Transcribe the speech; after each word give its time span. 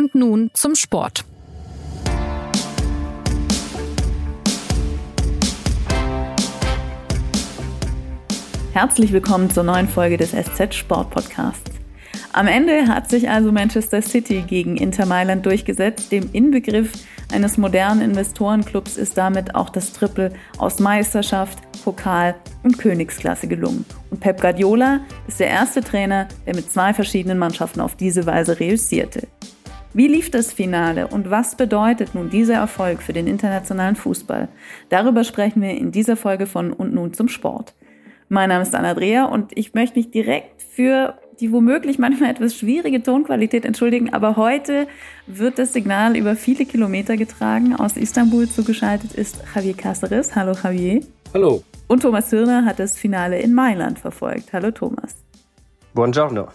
Und 0.00 0.14
nun 0.14 0.50
zum 0.54 0.76
Sport. 0.76 1.26
Herzlich 8.72 9.12
willkommen 9.12 9.50
zur 9.50 9.62
neuen 9.64 9.88
Folge 9.88 10.16
des 10.16 10.30
SZ 10.30 10.74
Sport 10.74 11.10
Podcasts. 11.10 11.70
Am 12.32 12.46
Ende 12.46 12.88
hat 12.88 13.10
sich 13.10 13.28
also 13.28 13.52
Manchester 13.52 14.00
City 14.00 14.40
gegen 14.40 14.78
Inter 14.78 15.04
Mailand 15.04 15.44
durchgesetzt. 15.44 16.10
Dem 16.10 16.30
Inbegriff 16.32 16.92
eines 17.30 17.58
modernen 17.58 18.00
Investorenclubs 18.00 18.96
ist 18.96 19.18
damit 19.18 19.54
auch 19.54 19.68
das 19.68 19.92
Triple 19.92 20.32
aus 20.56 20.78
Meisterschaft, 20.78 21.58
Pokal 21.84 22.36
und 22.62 22.78
Königsklasse 22.78 23.48
gelungen. 23.48 23.84
Und 24.10 24.20
Pep 24.20 24.40
Guardiola 24.40 25.00
ist 25.28 25.40
der 25.40 25.48
erste 25.48 25.82
Trainer, 25.82 26.26
der 26.46 26.54
mit 26.54 26.72
zwei 26.72 26.94
verschiedenen 26.94 27.36
Mannschaften 27.36 27.82
auf 27.82 27.96
diese 27.96 28.24
Weise 28.24 28.58
reüssierte. 28.58 29.28
Wie 29.92 30.06
lief 30.06 30.30
das 30.30 30.52
Finale 30.52 31.08
und 31.08 31.30
was 31.30 31.56
bedeutet 31.56 32.14
nun 32.14 32.30
dieser 32.30 32.54
Erfolg 32.54 33.02
für 33.02 33.12
den 33.12 33.26
internationalen 33.26 33.96
Fußball? 33.96 34.48
Darüber 34.88 35.24
sprechen 35.24 35.62
wir 35.62 35.70
in 35.70 35.90
dieser 35.90 36.16
Folge 36.16 36.46
von 36.46 36.72
Und 36.72 36.94
nun 36.94 37.12
zum 37.12 37.26
Sport. 37.26 37.74
Mein 38.28 38.50
Name 38.50 38.62
ist 38.62 38.76
Anna 38.76 38.94
Dreher 38.94 39.30
und 39.30 39.50
ich 39.58 39.74
möchte 39.74 39.98
mich 39.98 40.12
direkt 40.12 40.62
für 40.62 41.18
die 41.40 41.50
womöglich 41.50 41.98
manchmal 41.98 42.30
etwas 42.30 42.54
schwierige 42.54 43.02
Tonqualität 43.02 43.64
entschuldigen, 43.64 44.12
aber 44.12 44.36
heute 44.36 44.86
wird 45.26 45.58
das 45.58 45.72
Signal 45.72 46.16
über 46.16 46.36
viele 46.36 46.66
Kilometer 46.66 47.16
getragen. 47.16 47.74
Aus 47.74 47.96
Istanbul 47.96 48.48
zugeschaltet 48.48 49.14
ist 49.14 49.42
Javier 49.56 49.74
Cáceres. 49.74 50.36
Hallo 50.36 50.52
Javier. 50.52 51.00
Hallo. 51.34 51.64
Und 51.88 52.02
Thomas 52.02 52.30
Hirner 52.30 52.64
hat 52.64 52.78
das 52.78 52.96
Finale 52.96 53.40
in 53.40 53.54
Mailand 53.54 53.98
verfolgt. 53.98 54.52
Hallo 54.52 54.70
Thomas. 54.70 55.16
Buongiorno. 55.94 56.46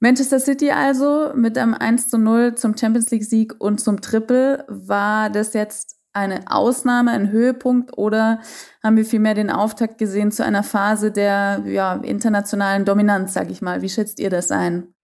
Manchester 0.00 0.38
City 0.38 0.70
also 0.70 1.32
mit 1.34 1.58
einem 1.58 1.74
1 1.74 2.08
zu 2.08 2.18
0 2.18 2.54
zum 2.54 2.76
Champions 2.76 3.10
League 3.10 3.24
Sieg 3.24 3.54
und 3.58 3.80
zum 3.80 4.00
Triple. 4.00 4.64
War 4.68 5.28
das 5.30 5.54
jetzt 5.54 5.96
eine 6.12 6.50
Ausnahme, 6.50 7.10
ein 7.10 7.30
Höhepunkt 7.30 7.96
oder 7.96 8.40
haben 8.82 8.96
wir 8.96 9.04
vielmehr 9.04 9.34
den 9.34 9.50
Auftakt 9.50 9.98
gesehen 9.98 10.32
zu 10.32 10.44
einer 10.44 10.62
Phase 10.62 11.10
der 11.10 11.62
ja, 11.66 11.94
internationalen 11.94 12.84
Dominanz, 12.84 13.34
sag 13.34 13.50
ich 13.50 13.60
mal? 13.60 13.82
Wie 13.82 13.88
schätzt 13.88 14.20
ihr 14.20 14.30
das 14.30 14.50
ein? 14.50 14.94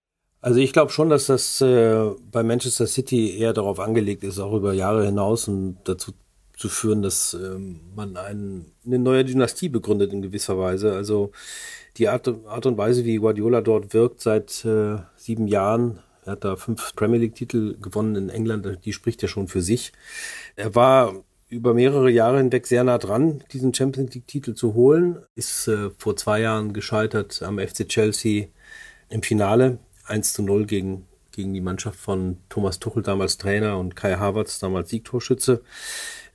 Also 0.40 0.60
ich 0.60 0.72
glaube 0.72 0.92
schon, 0.92 1.08
dass 1.08 1.26
das 1.26 1.60
äh, 1.60 2.10
bei 2.30 2.42
Manchester 2.42 2.86
City 2.86 3.38
eher 3.38 3.52
darauf 3.52 3.80
angelegt 3.80 4.22
ist, 4.24 4.38
auch 4.38 4.54
über 4.54 4.74
Jahre 4.74 5.06
hinaus 5.06 5.48
und 5.48 5.78
dazu 5.84 6.12
zu 6.56 6.68
führen, 6.68 7.02
dass 7.02 7.34
äh, 7.34 7.58
man 7.96 8.16
ein, 8.16 8.66
eine 8.84 8.98
neue 8.98 9.24
Dynastie 9.24 9.68
begründet 9.68 10.12
in 10.12 10.22
gewisser 10.22 10.58
Weise. 10.58 10.92
Also 10.94 11.32
die 11.96 12.08
Art, 12.08 12.28
Art 12.46 12.66
und 12.66 12.78
Weise, 12.78 13.04
wie 13.04 13.16
Guardiola 13.16 13.60
dort 13.60 13.94
wirkt 13.94 14.20
seit 14.20 14.64
äh, 14.64 14.96
sieben 15.16 15.46
Jahren, 15.46 16.00
er 16.24 16.32
hat 16.32 16.44
da 16.44 16.56
fünf 16.56 16.94
Premier 16.96 17.20
League-Titel 17.20 17.76
gewonnen 17.80 18.16
in 18.16 18.28
England, 18.30 18.78
die 18.84 18.92
spricht 18.92 19.22
ja 19.22 19.28
schon 19.28 19.48
für 19.48 19.60
sich. 19.60 19.92
Er 20.56 20.74
war 20.74 21.14
über 21.48 21.74
mehrere 21.74 22.10
Jahre 22.10 22.38
hinweg 22.38 22.66
sehr 22.66 22.82
nah 22.82 22.98
dran, 22.98 23.44
diesen 23.52 23.74
Champions 23.74 24.14
League-Titel 24.14 24.54
zu 24.54 24.74
holen. 24.74 25.18
Ist 25.34 25.68
äh, 25.68 25.90
vor 25.98 26.16
zwei 26.16 26.40
Jahren 26.40 26.72
gescheitert 26.72 27.42
am 27.42 27.58
FC 27.58 27.88
Chelsea 27.88 28.46
im 29.10 29.22
Finale 29.22 29.78
1 30.06 30.32
zu 30.32 30.42
0 30.42 30.66
gegen, 30.66 31.06
gegen 31.32 31.52
die 31.52 31.60
Mannschaft 31.60 31.98
von 31.98 32.38
Thomas 32.48 32.80
Tuchel, 32.80 33.02
damals 33.02 33.38
Trainer, 33.38 33.78
und 33.78 33.94
Kai 33.94 34.16
Havertz, 34.16 34.58
damals 34.58 34.90
Siegtorschütze. 34.90 35.62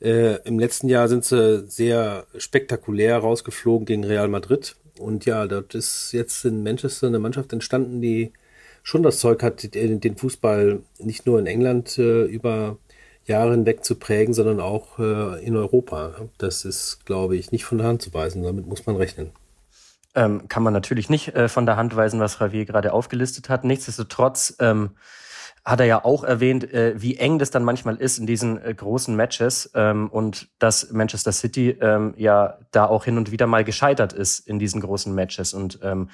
Äh, 0.02 0.35
Im 0.47 0.59
letzten 0.59 0.87
Jahr 0.87 1.07
sind 1.07 1.25
sie 1.25 1.67
sehr 1.67 2.25
spektakulär 2.37 3.17
rausgeflogen 3.17 3.85
gegen 3.85 4.03
Real 4.05 4.27
Madrid. 4.27 4.75
Und 5.00 5.25
ja, 5.25 5.47
dort 5.47 5.75
ist 5.75 6.11
jetzt 6.11 6.45
in 6.45 6.64
Manchester 6.64 7.08
eine 7.08 7.19
Mannschaft 7.19 7.53
entstanden, 7.53 8.02
die 8.02 8.33
schon 8.83 9.03
das 9.03 9.19
Zeug 9.19 9.44
hat, 9.44 9.73
den 9.73 10.17
Fußball 10.17 10.81
nicht 11.00 11.25
nur 11.25 11.39
in 11.39 11.47
England 11.47 11.97
äh, 11.97 12.23
über 12.23 12.78
Jahre 13.25 13.52
hinweg 13.52 13.86
zu 13.86 13.95
prägen, 13.95 14.33
sondern 14.33 14.59
auch 14.59 15.00
äh, 15.00 15.45
in 15.45 15.55
Europa. 15.55 16.16
Das 16.38 16.66
ist, 16.66 17.05
glaube 17.05 17.38
ich, 17.38 17.52
nicht 17.52 17.65
von 17.65 17.77
der 17.77 17.87
Hand 17.87 18.02
zu 18.02 18.14
weisen. 18.14 18.43
Damit 18.43 18.67
muss 18.67 18.86
man 18.86 18.95
rechnen. 18.95 19.32
Ähm, 20.15 20.48
kann 20.48 20.64
man 20.64 20.73
natürlich 20.73 21.10
nicht 21.10 21.36
äh, 21.36 21.48
von 21.48 21.66
der 21.66 21.77
Hand 21.77 21.95
weisen, 21.95 22.20
was 22.20 22.39
Javier 22.39 22.66
gerade 22.66 22.93
aufgelistet 22.93 23.48
hat. 23.48 23.64
Nichtsdestotrotz 23.64 24.55
ähm, 24.60 24.92
hat 25.69 25.80
er 25.80 25.85
ja 25.85 26.03
auch 26.03 26.23
erwähnt, 26.23 26.73
äh, 26.73 26.93
wie 27.02 27.17
eng 27.17 27.39
das 27.39 27.52
dann 27.52 27.63
manchmal 27.63 27.95
ist 27.97 28.17
in 28.17 28.25
diesen 28.25 28.63
äh, 28.63 28.73
großen 28.73 29.15
Matches 29.15 29.71
ähm, 29.75 30.09
und 30.09 30.49
dass 30.59 30.91
Manchester 30.91 31.31
City 31.31 31.77
ähm, 31.81 32.13
ja 32.17 32.57
da 32.71 32.85
auch 32.85 33.05
hin 33.05 33.17
und 33.17 33.31
wieder 33.31 33.47
mal 33.47 33.63
gescheitert 33.63 34.13
ist 34.13 34.39
in 34.39 34.59
diesen 34.59 34.81
großen 34.81 35.13
Matches. 35.13 35.53
Und 35.53 35.80
ähm, 35.83 36.09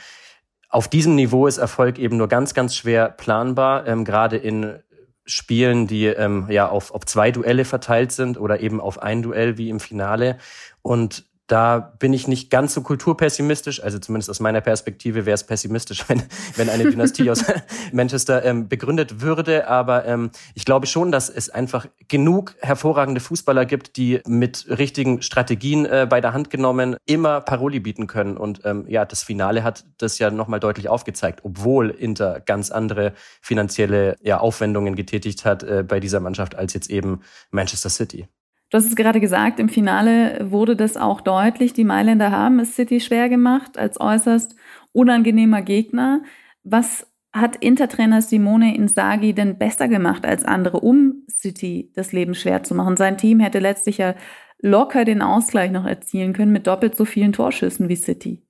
auf 0.69 0.88
diesem 0.88 1.16
Niveau 1.16 1.47
ist 1.47 1.57
Erfolg 1.57 1.99
eben 1.99 2.17
nur 2.17 2.27
ganz, 2.27 2.53
ganz 2.53 2.75
schwer 2.75 3.09
planbar, 3.09 3.88
ähm, 3.88 4.03
gerade 4.03 4.38
in 4.38 4.79
Spielen, 5.25 5.87
die 5.87 6.05
ähm, 6.05 6.47
ja 6.49 6.69
auf, 6.69 6.91
auf 6.91 7.05
zwei 7.05 7.31
Duelle 7.31 7.66
verteilt 7.66 8.11
sind 8.11 8.39
oder 8.39 8.59
eben 8.59 8.79
auf 8.79 9.01
ein 9.01 9.23
Duell 9.23 9.57
wie 9.57 9.69
im 9.69 9.79
Finale. 9.79 10.37
Und 10.81 11.25
da 11.47 11.79
bin 11.79 12.11
ich 12.13 12.28
nicht 12.28 12.50
ganz 12.50 12.73
so 12.73 12.81
kulturpessimistisch, 12.81 13.83
also 13.83 14.00
zumindest 14.00 14.29
aus 14.29 14.39
meiner 14.39 14.61
Perspektive 14.61 15.25
wäre 15.25 15.35
es 15.35 15.44
pessimistisch, 15.44 16.06
wenn, 16.09 16.23
wenn 16.56 16.69
eine 16.69 16.89
Dynastie 16.89 17.29
aus 17.29 17.45
Manchester 17.91 18.44
ähm, 18.44 18.67
begründet 18.67 19.22
würde. 19.22 19.67
Aber 19.67 20.05
ähm, 20.05 20.31
ich 20.55 20.66
glaube 20.66 20.88
schon, 20.88 21.11
dass 21.11 21.29
es 21.29 21.50
einfach 21.50 21.88
genug 22.07 22.55
hervorragende 22.59 23.22
Fußballer 23.22 23.66
gibt, 23.66 23.97
die 23.97 24.22
mit 24.25 24.66
richtigen 24.69 25.22
Strategien 25.22 25.85
äh, 25.85 26.07
bei 26.09 26.19
der 26.22 26.34
Hand 26.34 26.50
genommen 26.50 26.95
immer 27.05 27.41
Paroli 27.41 27.79
bieten 27.79 28.07
können. 28.07 28.38
Und 28.38 28.61
ähm, 28.66 28.85
ja, 28.88 29.05
das 29.05 29.23
Finale 29.23 29.63
hat 29.63 29.85
das 29.97 30.17
ja 30.17 30.31
nochmal 30.31 30.59
deutlich 30.59 30.89
aufgezeigt, 30.89 31.41
obwohl 31.44 31.89
Inter 31.89 32.39
ganz 32.39 32.72
andere 32.72 33.13
finanzielle 33.41 34.16
ja, 34.22 34.39
Aufwendungen 34.39 34.95
getätigt 34.95 35.45
hat 35.45 35.63
äh, 35.63 35.84
bei 35.88 36.00
dieser 36.00 36.19
Mannschaft 36.19 36.55
als 36.55 36.73
jetzt 36.73 36.89
eben 36.89 37.22
Manchester 37.51 37.89
City. 37.89 38.28
Du 38.70 38.78
hast 38.78 38.88
es 38.88 38.96
gerade 38.96 39.20
gesagt, 39.20 39.59
im 39.59 39.70
Finale 39.70 40.52
wurde 40.52 40.76
das 40.76 40.98
auch 40.98 41.22
deutlich. 41.22 41.74
Die 41.74 41.84
Mailänder 41.84 42.31
haben 42.31 42.59
es 42.59 42.76
City 42.76 43.00
schwer 43.00 43.30
gemacht 43.30 43.78
als 43.78 44.00
äußerst 44.00 44.56
unangenehmer 44.92 45.62
Gegner. 45.62 46.24
Was 46.64 47.08
hat 47.31 47.58
Intertrainer 47.58 48.22
Simone 48.22 48.76
Inzaghi 48.76 49.34
denn 49.34 49.58
besser 49.58 49.88
gemacht 49.88 50.26
als 50.26 50.46
andere, 50.46 50.80
um 50.80 51.26
City 51.30 51.92
das 51.94 52.12
Leben 52.12 52.34
schwer 52.34 52.64
zu 52.64 52.74
machen? 52.74 52.98
Sein 52.98 53.18
Team 53.18 53.40
hätte 53.40 53.59
letztlich 53.59 53.98
ja 53.98 54.16
locker 54.59 55.06
den 55.06 55.22
Ausgleich 55.22 55.70
noch 55.70 55.86
erzielen 55.86 56.34
können 56.34 56.52
mit 56.52 56.66
doppelt 56.66 56.96
so 56.96 57.06
vielen 57.06 57.34
Torschüssen 57.34 57.88
wie 57.90 57.96
City. 57.96 58.42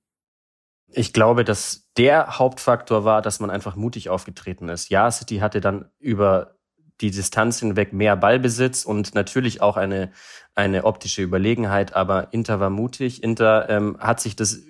Ich 0.88 1.12
glaube, 1.12 1.44
dass 1.44 1.90
der 1.98 2.38
Hauptfaktor 2.38 3.04
war, 3.04 3.22
dass 3.22 3.40
man 3.40 3.50
einfach 3.50 3.76
mutig 3.76 4.08
aufgetreten 4.08 4.68
ist. 4.68 4.88
Ja, 4.88 5.10
City 5.10 5.38
hatte 5.38 5.60
dann 5.60 5.90
über 5.98 6.55
die 7.00 7.10
Distanz 7.10 7.60
hinweg 7.60 7.92
mehr 7.92 8.16
Ballbesitz 8.16 8.84
und 8.84 9.14
natürlich 9.14 9.60
auch 9.60 9.76
eine, 9.76 10.12
eine 10.54 10.84
optische 10.84 11.22
Überlegenheit, 11.22 11.94
aber 11.94 12.32
Inter 12.32 12.60
war 12.60 12.70
mutig. 12.70 13.22
Inter 13.22 13.68
ähm, 13.68 13.96
hat 14.00 14.20
sich 14.20 14.36
das 14.36 14.60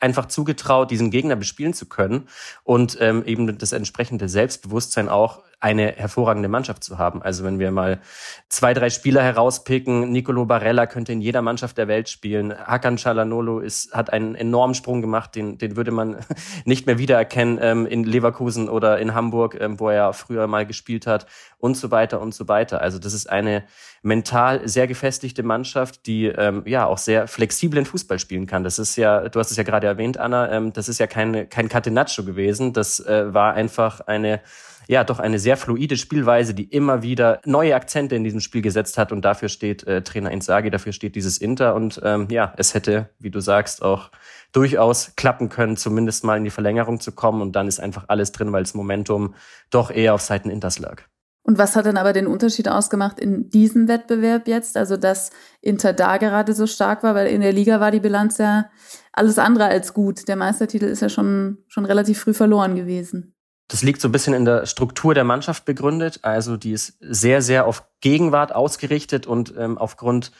einfach 0.00 0.26
zugetraut, 0.26 0.90
diesen 0.90 1.10
Gegner 1.10 1.36
bespielen 1.36 1.74
zu 1.74 1.86
können 1.86 2.28
und 2.64 2.96
ähm, 3.00 3.24
eben 3.24 3.58
das 3.58 3.72
entsprechende 3.72 4.28
Selbstbewusstsein 4.28 5.08
auch 5.08 5.42
eine 5.60 5.92
hervorragende 5.92 6.48
Mannschaft 6.48 6.82
zu 6.82 6.96
haben. 6.96 7.22
Also 7.22 7.44
wenn 7.44 7.58
wir 7.58 7.70
mal 7.70 8.00
zwei, 8.48 8.72
drei 8.72 8.88
Spieler 8.88 9.22
herauspicken, 9.22 10.10
Nicolo 10.10 10.46
Barella 10.46 10.86
könnte 10.86 11.12
in 11.12 11.20
jeder 11.20 11.42
Mannschaft 11.42 11.76
der 11.76 11.86
Welt 11.86 12.08
spielen. 12.08 12.54
Hakan 12.56 12.96
Çalhanoğlu 12.96 13.60
ist, 13.60 13.92
hat 13.92 14.10
einen 14.10 14.34
enormen 14.34 14.74
Sprung 14.74 15.02
gemacht, 15.02 15.34
den, 15.34 15.58
den 15.58 15.76
würde 15.76 15.90
man 15.90 16.16
nicht 16.64 16.86
mehr 16.86 16.98
wiedererkennen 16.98 17.58
ähm, 17.60 17.86
in 17.86 18.04
Leverkusen 18.04 18.70
oder 18.70 18.98
in 18.98 19.14
Hamburg, 19.14 19.58
ähm, 19.60 19.78
wo 19.78 19.90
er 19.90 20.14
früher 20.14 20.46
mal 20.46 20.64
gespielt 20.64 21.06
hat 21.06 21.26
und 21.58 21.76
so 21.76 21.90
weiter 21.90 22.22
und 22.22 22.34
so 22.34 22.48
weiter. 22.48 22.80
Also 22.80 22.98
das 22.98 23.12
ist 23.12 23.28
eine 23.28 23.64
mental 24.02 24.66
sehr 24.66 24.86
gefestigte 24.86 25.42
Mannschaft, 25.42 26.06
die 26.06 26.24
ähm, 26.24 26.62
ja 26.64 26.86
auch 26.86 26.96
sehr 26.96 27.28
flexiblen 27.28 27.84
Fußball 27.84 28.18
spielen 28.18 28.46
kann. 28.46 28.64
Das 28.64 28.78
ist 28.78 28.96
ja, 28.96 29.28
du 29.28 29.38
hast 29.38 29.50
es 29.50 29.58
ja 29.58 29.62
gerade 29.62 29.86
erwähnt, 29.86 30.16
Anna, 30.16 30.50
ähm, 30.50 30.72
das 30.72 30.88
ist 30.88 30.98
ja 30.98 31.06
kein, 31.06 31.50
kein 31.50 31.68
Catenaccio 31.68 32.24
gewesen. 32.24 32.72
Das 32.72 33.00
äh, 33.00 33.34
war 33.34 33.52
einfach 33.52 34.00
eine 34.00 34.40
ja 34.90 35.04
doch 35.04 35.20
eine 35.20 35.38
sehr 35.38 35.56
fluide 35.56 35.96
Spielweise, 35.96 36.52
die 36.52 36.64
immer 36.64 37.02
wieder 37.02 37.40
neue 37.44 37.76
Akzente 37.76 38.16
in 38.16 38.24
diesem 38.24 38.40
Spiel 38.40 38.60
gesetzt 38.60 38.98
hat 38.98 39.12
und 39.12 39.24
dafür 39.24 39.48
steht 39.48 39.86
äh, 39.86 40.02
Trainer 40.02 40.32
Inzaghi, 40.32 40.68
dafür 40.68 40.92
steht 40.92 41.14
dieses 41.14 41.38
Inter 41.38 41.76
und 41.76 42.00
ähm, 42.02 42.26
ja, 42.28 42.52
es 42.56 42.74
hätte, 42.74 43.08
wie 43.20 43.30
du 43.30 43.38
sagst, 43.38 43.82
auch 43.82 44.10
durchaus 44.50 45.12
klappen 45.14 45.48
können, 45.48 45.76
zumindest 45.76 46.24
mal 46.24 46.36
in 46.38 46.42
die 46.42 46.50
Verlängerung 46.50 46.98
zu 46.98 47.12
kommen 47.12 47.40
und 47.40 47.54
dann 47.54 47.68
ist 47.68 47.78
einfach 47.78 48.06
alles 48.08 48.32
drin, 48.32 48.50
weil 48.52 48.64
das 48.64 48.74
Momentum 48.74 49.36
doch 49.70 49.92
eher 49.92 50.12
auf 50.12 50.22
Seiten 50.22 50.50
Inters 50.50 50.80
lag. 50.80 51.02
Und 51.44 51.56
was 51.56 51.76
hat 51.76 51.86
denn 51.86 51.96
aber 51.96 52.12
den 52.12 52.26
Unterschied 52.26 52.68
ausgemacht 52.68 53.20
in 53.20 53.48
diesem 53.48 53.86
Wettbewerb 53.86 54.48
jetzt? 54.48 54.76
Also, 54.76 54.96
dass 54.96 55.30
Inter 55.60 55.92
da 55.92 56.16
gerade 56.18 56.52
so 56.52 56.66
stark 56.66 57.02
war, 57.02 57.14
weil 57.14 57.28
in 57.28 57.40
der 57.40 57.52
Liga 57.52 57.80
war 57.80 57.92
die 57.92 58.00
Bilanz 58.00 58.38
ja 58.38 58.66
alles 59.12 59.38
andere 59.38 59.66
als 59.66 59.94
gut. 59.94 60.28
Der 60.28 60.36
Meistertitel 60.36 60.84
ist 60.84 61.00
ja 61.00 61.08
schon, 61.08 61.58
schon 61.68 61.86
relativ 61.86 62.20
früh 62.20 62.34
verloren 62.34 62.74
gewesen. 62.74 63.34
Das 63.70 63.82
liegt 63.82 64.00
so 64.00 64.08
ein 64.08 64.12
bisschen 64.12 64.34
in 64.34 64.44
der 64.44 64.66
Struktur 64.66 65.14
der 65.14 65.22
Mannschaft 65.22 65.64
begründet. 65.64 66.18
Also 66.22 66.56
die 66.56 66.72
ist 66.72 66.96
sehr, 67.00 67.40
sehr 67.40 67.66
auf 67.66 67.84
Gegenwart 68.00 68.52
ausgerichtet 68.52 69.28
und 69.28 69.54
ähm, 69.56 69.78
aufgrund 69.78 70.32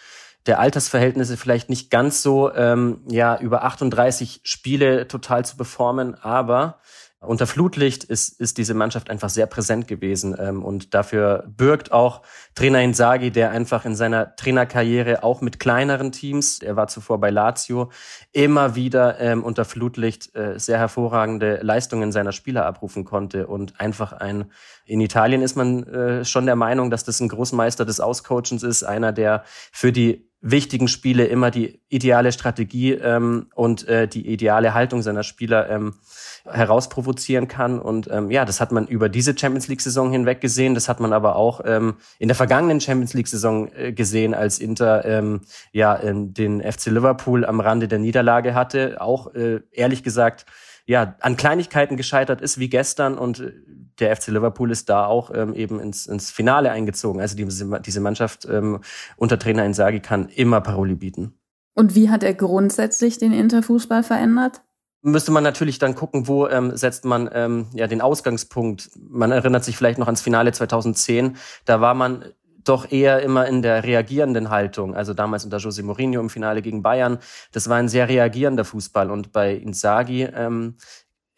der 0.47 0.59
Altersverhältnisse 0.59 1.37
vielleicht 1.37 1.69
nicht 1.69 1.91
ganz 1.91 2.23
so 2.23 2.53
ähm, 2.53 3.03
ja 3.09 3.39
über 3.39 3.63
38 3.63 4.41
Spiele 4.43 5.07
total 5.07 5.45
zu 5.45 5.57
performen, 5.57 6.17
aber 6.17 6.81
Unter 7.23 7.47
Flutlicht 7.47 8.05
ist, 8.05 8.41
ist 8.41 8.57
diese 8.57 8.73
Mannschaft 8.73 9.11
einfach 9.11 9.29
sehr 9.29 9.45
präsent 9.45 9.87
gewesen 9.87 10.35
ähm, 10.39 10.65
und 10.65 10.95
dafür 10.95 11.45
birgt 11.55 11.93
auch 11.93 12.23
Trainer 12.55 12.81
Inzaghi, 12.81 13.31
der 13.31 13.51
einfach 13.51 13.85
in 13.85 13.95
seiner 13.95 14.35
Trainerkarriere 14.37 15.23
auch 15.23 15.43
mit 15.43 15.61
kleineren 15.61 16.13
Teams, 16.13 16.61
er 16.61 16.77
war 16.77 16.89
zuvor 16.89 17.21
bei 17.21 17.29
Lazio, 17.29 17.91
immer 18.33 18.75
wieder 18.75 19.21
ähm, 19.21 19.45
unter 19.45 19.67
Flutlicht 19.67 20.35
äh, 20.35 20.59
sehr 20.59 20.79
hervorragende 20.79 21.61
Leistungen 21.63 22.11
seiner 22.11 22.33
Spieler 22.33 22.65
abrufen 22.65 23.05
konnte. 23.05 23.47
Und 23.47 23.79
einfach 23.79 24.15
ein 24.15 24.51
in 24.87 25.01
Italien 25.03 25.43
ist 25.43 25.57
man 25.57 25.85
äh, 25.85 26.25
schon 26.25 26.47
der 26.47 26.57
Meinung, 26.57 26.91
dass 26.91 27.05
das 27.05 27.21
ein 27.21 27.29
Großmeister 27.29 27.85
des 27.85 28.01
Auscoachens 28.01 28.63
ist, 28.63 28.83
einer, 28.83 29.13
der 29.13 29.45
für 29.47 29.93
die 29.93 30.31
wichtigen 30.41 30.89
Spiele 30.89 31.27
immer 31.27 31.51
die 31.51 31.81
ideale 31.89 32.33
Strategie 32.33 32.93
ähm, 32.95 33.49
und 33.55 33.87
äh, 33.87 34.09
die 34.09 34.27
ideale 34.27 34.73
Haltung 34.75 35.03
seiner 35.03 35.23
Spieler 35.23 35.69
ähm, 35.69 35.95
herausprovozieren 36.45 37.49
kann. 37.49 37.79
Und 37.79 38.09
ähm, 38.11 38.31
ja, 38.31 38.45
das 38.45 38.61
hat 38.61 38.73
man 38.73 38.87
über 38.87 39.09
diese 39.09 39.37
Champions 39.37 39.69
League-Saison 39.69 40.11
hinweg 40.11 40.41
gesehen. 40.41 40.75
Das 40.75 40.89
hat 40.89 41.01
man 41.01 41.13
aber 41.13 41.37
auch 41.37 41.61
ähm, 41.65 41.97
in 42.19 42.29
der 42.29 42.35
vergangenen 42.35 42.81
Champions 42.81 43.15
League-Saison 43.15 43.71
äh, 43.73 43.93
gesehen, 43.93 44.35
als 44.35 44.59
Inter 44.59 45.05
ähm, 45.05 45.43
ja 45.73 46.01
ähm, 46.03 46.35
den 46.35 46.61
FC 46.61 46.87
Liverpool 46.87 47.45
am 47.45 47.61
Rande 47.61 47.89
der 47.89 47.99
Niederlage 47.99 48.55
hatte. 48.55 49.01
Auch 49.01 49.35
äh, 49.35 49.61
ehrlich 49.73 50.03
gesagt 50.03 50.47
ja 50.87 51.15
an 51.21 51.37
Kleinigkeiten 51.37 51.97
gescheitert 51.97 52.41
ist 52.41 52.59
wie 52.59 52.69
gestern 52.69 53.19
und 53.19 53.41
äh, 53.41 53.53
der 54.01 54.17
FC 54.17 54.29
Liverpool 54.29 54.71
ist 54.71 54.89
da 54.89 55.07
auch 55.07 55.31
ähm, 55.35 55.55
eben 55.55 55.79
ins, 55.79 56.07
ins 56.07 56.31
Finale 56.31 56.71
eingezogen. 56.71 57.21
Also 57.21 57.37
diese, 57.37 57.81
diese 57.81 58.01
Mannschaft 58.01 58.47
ähm, 58.47 58.81
unter 59.17 59.39
Trainer 59.39 59.65
Inzaghi 59.65 60.01
kann 60.01 60.29
immer 60.29 60.61
Paroli 60.61 60.95
bieten. 60.95 61.35
Und 61.75 61.95
wie 61.95 62.11
hat 62.11 62.23
er 62.23 62.35
grundsätzlich 62.35 63.19
den 63.19 63.33
Interfußball 63.33 64.03
verändert? 64.03 64.63
Müsste 65.03 65.33
man 65.33 65.43
natürlich 65.43 65.79
dann 65.79 65.95
gucken, 65.95 66.29
wo 66.29 66.47
ähm, 66.47 66.77
setzt 66.77 67.07
man 67.07 67.31
ähm, 67.33 67.69
ja 67.73 67.87
den 67.87 68.03
Ausgangspunkt. 68.03 68.91
Man 69.09 69.33
erinnert 69.33 69.65
sich 69.65 69.77
vielleicht 69.77 69.99
noch 69.99 70.07
ans 70.07 70.21
Finale 70.21 70.53
2010. 70.53 71.37
Da 71.65 71.81
war 71.81 71.95
man 71.95 72.25
doch 72.65 72.91
eher 72.91 73.23
immer 73.23 73.47
in 73.47 73.63
der 73.63 73.85
reagierenden 73.85 74.51
Haltung. 74.51 74.95
Also 74.95 75.15
damals 75.15 75.45
unter 75.45 75.57
José 75.57 75.83
Mourinho 75.83 76.21
im 76.21 76.31
Finale 76.31 76.63
gegen 76.63 76.83
Bayern. 76.83 77.19
Das 77.53 77.69
war 77.69 77.77
ein 77.77 77.89
sehr 77.89 78.09
reagierender 78.09 78.65
Fußball. 78.65 79.11
Und 79.11 79.33
bei 79.33 79.55
Inzaghi 79.55 80.25
ähm, 80.25 80.77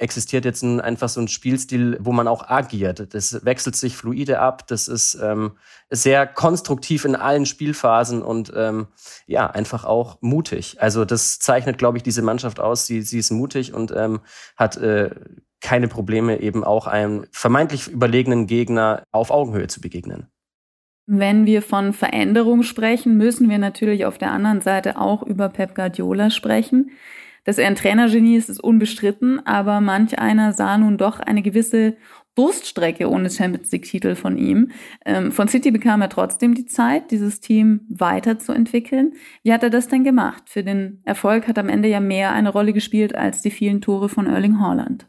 existiert 0.02 0.44
jetzt 0.44 0.62
ein, 0.62 0.80
einfach 0.80 1.08
so 1.08 1.20
ein 1.20 1.28
Spielstil, 1.28 1.96
wo 2.00 2.12
man 2.12 2.28
auch 2.28 2.48
agiert. 2.48 3.14
Das 3.14 3.44
wechselt 3.44 3.76
sich 3.76 3.96
fluide 3.96 4.40
ab, 4.40 4.66
das 4.66 4.88
ist 4.88 5.18
ähm, 5.22 5.52
sehr 5.90 6.26
konstruktiv 6.26 7.04
in 7.04 7.16
allen 7.16 7.46
Spielphasen 7.46 8.22
und 8.22 8.52
ähm, 8.54 8.88
ja, 9.26 9.48
einfach 9.48 9.84
auch 9.84 10.18
mutig. 10.20 10.82
Also 10.82 11.04
das 11.04 11.38
zeichnet, 11.38 11.78
glaube 11.78 11.98
ich, 11.98 12.02
diese 12.02 12.22
Mannschaft 12.22 12.60
aus. 12.60 12.86
Sie, 12.86 13.02
sie 13.02 13.18
ist 13.18 13.30
mutig 13.30 13.72
und 13.72 13.92
ähm, 13.96 14.20
hat 14.56 14.76
äh, 14.76 15.10
keine 15.60 15.88
Probleme, 15.88 16.40
eben 16.40 16.64
auch 16.64 16.86
einem 16.86 17.24
vermeintlich 17.30 17.88
überlegenen 17.88 18.46
Gegner 18.46 19.04
auf 19.12 19.30
Augenhöhe 19.30 19.68
zu 19.68 19.80
begegnen. 19.80 20.26
Wenn 21.06 21.46
wir 21.46 21.62
von 21.62 21.92
Veränderung 21.92 22.62
sprechen, 22.62 23.16
müssen 23.16 23.48
wir 23.48 23.58
natürlich 23.58 24.04
auf 24.04 24.18
der 24.18 24.30
anderen 24.30 24.60
Seite 24.60 24.98
auch 24.98 25.22
über 25.22 25.48
Pep 25.48 25.74
Guardiola 25.74 26.30
sprechen. 26.30 26.90
Dass 27.44 27.58
er 27.58 27.66
ein 27.66 27.74
Trainergenie 27.74 28.36
ist, 28.36 28.48
ist 28.48 28.62
unbestritten, 28.62 29.44
aber 29.44 29.80
manch 29.80 30.18
einer 30.18 30.52
sah 30.52 30.78
nun 30.78 30.96
doch 30.96 31.18
eine 31.18 31.42
gewisse 31.42 31.96
Durststrecke 32.34 33.10
ohne 33.10 33.30
Champions 33.30 33.70
League-Titel 33.72 34.14
von 34.14 34.38
ihm. 34.38 34.70
Ähm, 35.04 35.32
von 35.32 35.48
City 35.48 35.70
bekam 35.70 36.00
er 36.00 36.08
trotzdem 36.08 36.54
die 36.54 36.66
Zeit, 36.66 37.10
dieses 37.10 37.40
Team 37.40 37.80
weiterzuentwickeln. 37.90 39.14
Wie 39.42 39.52
hat 39.52 39.62
er 39.62 39.70
das 39.70 39.88
denn 39.88 40.04
gemacht? 40.04 40.44
Für 40.46 40.62
den 40.62 41.02
Erfolg 41.04 41.46
hat 41.46 41.58
am 41.58 41.68
Ende 41.68 41.88
ja 41.88 42.00
mehr 42.00 42.32
eine 42.32 42.48
Rolle 42.48 42.72
gespielt 42.72 43.14
als 43.14 43.42
die 43.42 43.50
vielen 43.50 43.80
Tore 43.82 44.08
von 44.08 44.26
Erling 44.26 44.60
Haaland. 44.60 45.08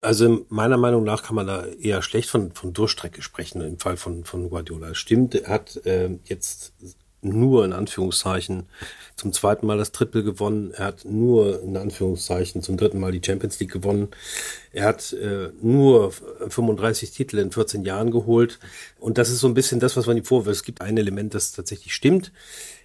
Also 0.00 0.44
meiner 0.50 0.76
Meinung 0.76 1.02
nach 1.02 1.22
kann 1.22 1.34
man 1.34 1.46
da 1.46 1.64
eher 1.64 2.02
schlecht 2.02 2.28
von, 2.28 2.52
von 2.52 2.74
Durchstrecke 2.74 3.22
sprechen 3.22 3.62
im 3.62 3.78
Fall 3.78 3.96
von, 3.96 4.24
von 4.24 4.50
Guardiola. 4.50 4.94
Stimmt, 4.94 5.34
er 5.34 5.48
hat 5.48 5.80
äh, 5.86 6.18
jetzt 6.24 6.74
nur 7.24 7.64
in 7.64 7.72
Anführungszeichen 7.72 8.64
zum 9.16 9.32
zweiten 9.32 9.66
Mal 9.66 9.78
das 9.78 9.92
Triple 9.92 10.22
gewonnen. 10.22 10.72
Er 10.72 10.86
hat 10.86 11.04
nur 11.04 11.62
in 11.62 11.76
Anführungszeichen 11.76 12.62
zum 12.62 12.76
dritten 12.76 12.98
Mal 13.00 13.12
die 13.12 13.22
Champions 13.24 13.58
League 13.60 13.72
gewonnen. 13.72 14.08
Er 14.72 14.86
hat 14.86 15.12
äh, 15.12 15.50
nur 15.60 16.12
35 16.12 17.12
Titel 17.12 17.38
in 17.38 17.52
14 17.52 17.84
Jahren 17.84 18.10
geholt. 18.10 18.58
Und 18.98 19.18
das 19.18 19.30
ist 19.30 19.40
so 19.40 19.46
ein 19.46 19.54
bisschen 19.54 19.80
das, 19.80 19.96
was 19.96 20.06
man 20.06 20.16
ihm 20.16 20.24
vorwirft. 20.24 20.56
Es 20.56 20.64
gibt 20.64 20.80
ein 20.80 20.98
Element, 20.98 21.34
das 21.34 21.52
tatsächlich 21.52 21.94
stimmt. 21.94 22.32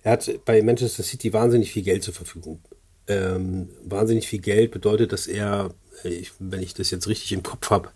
Er 0.04 0.14
hat 0.14 0.32
bei 0.46 0.62
Manchester 0.62 1.04
City 1.04 1.34
wahnsinnig 1.34 1.72
viel 1.72 1.84
Geld 1.84 2.04
zur 2.04 2.14
Verfügung. 2.14 2.60
Ähm, 3.08 3.70
wahnsinnig 3.84 4.28
viel 4.28 4.40
Geld 4.40 4.72
bedeutet, 4.72 5.12
dass 5.12 5.26
er, 5.28 5.72
ich, 6.04 6.32
wenn 6.40 6.62
ich 6.62 6.76
das 6.76 6.92
jetzt 6.92 7.08
richtig 7.08 7.32
im 7.32 7.44
Kopf 7.44 7.72
habe, 7.72 7.90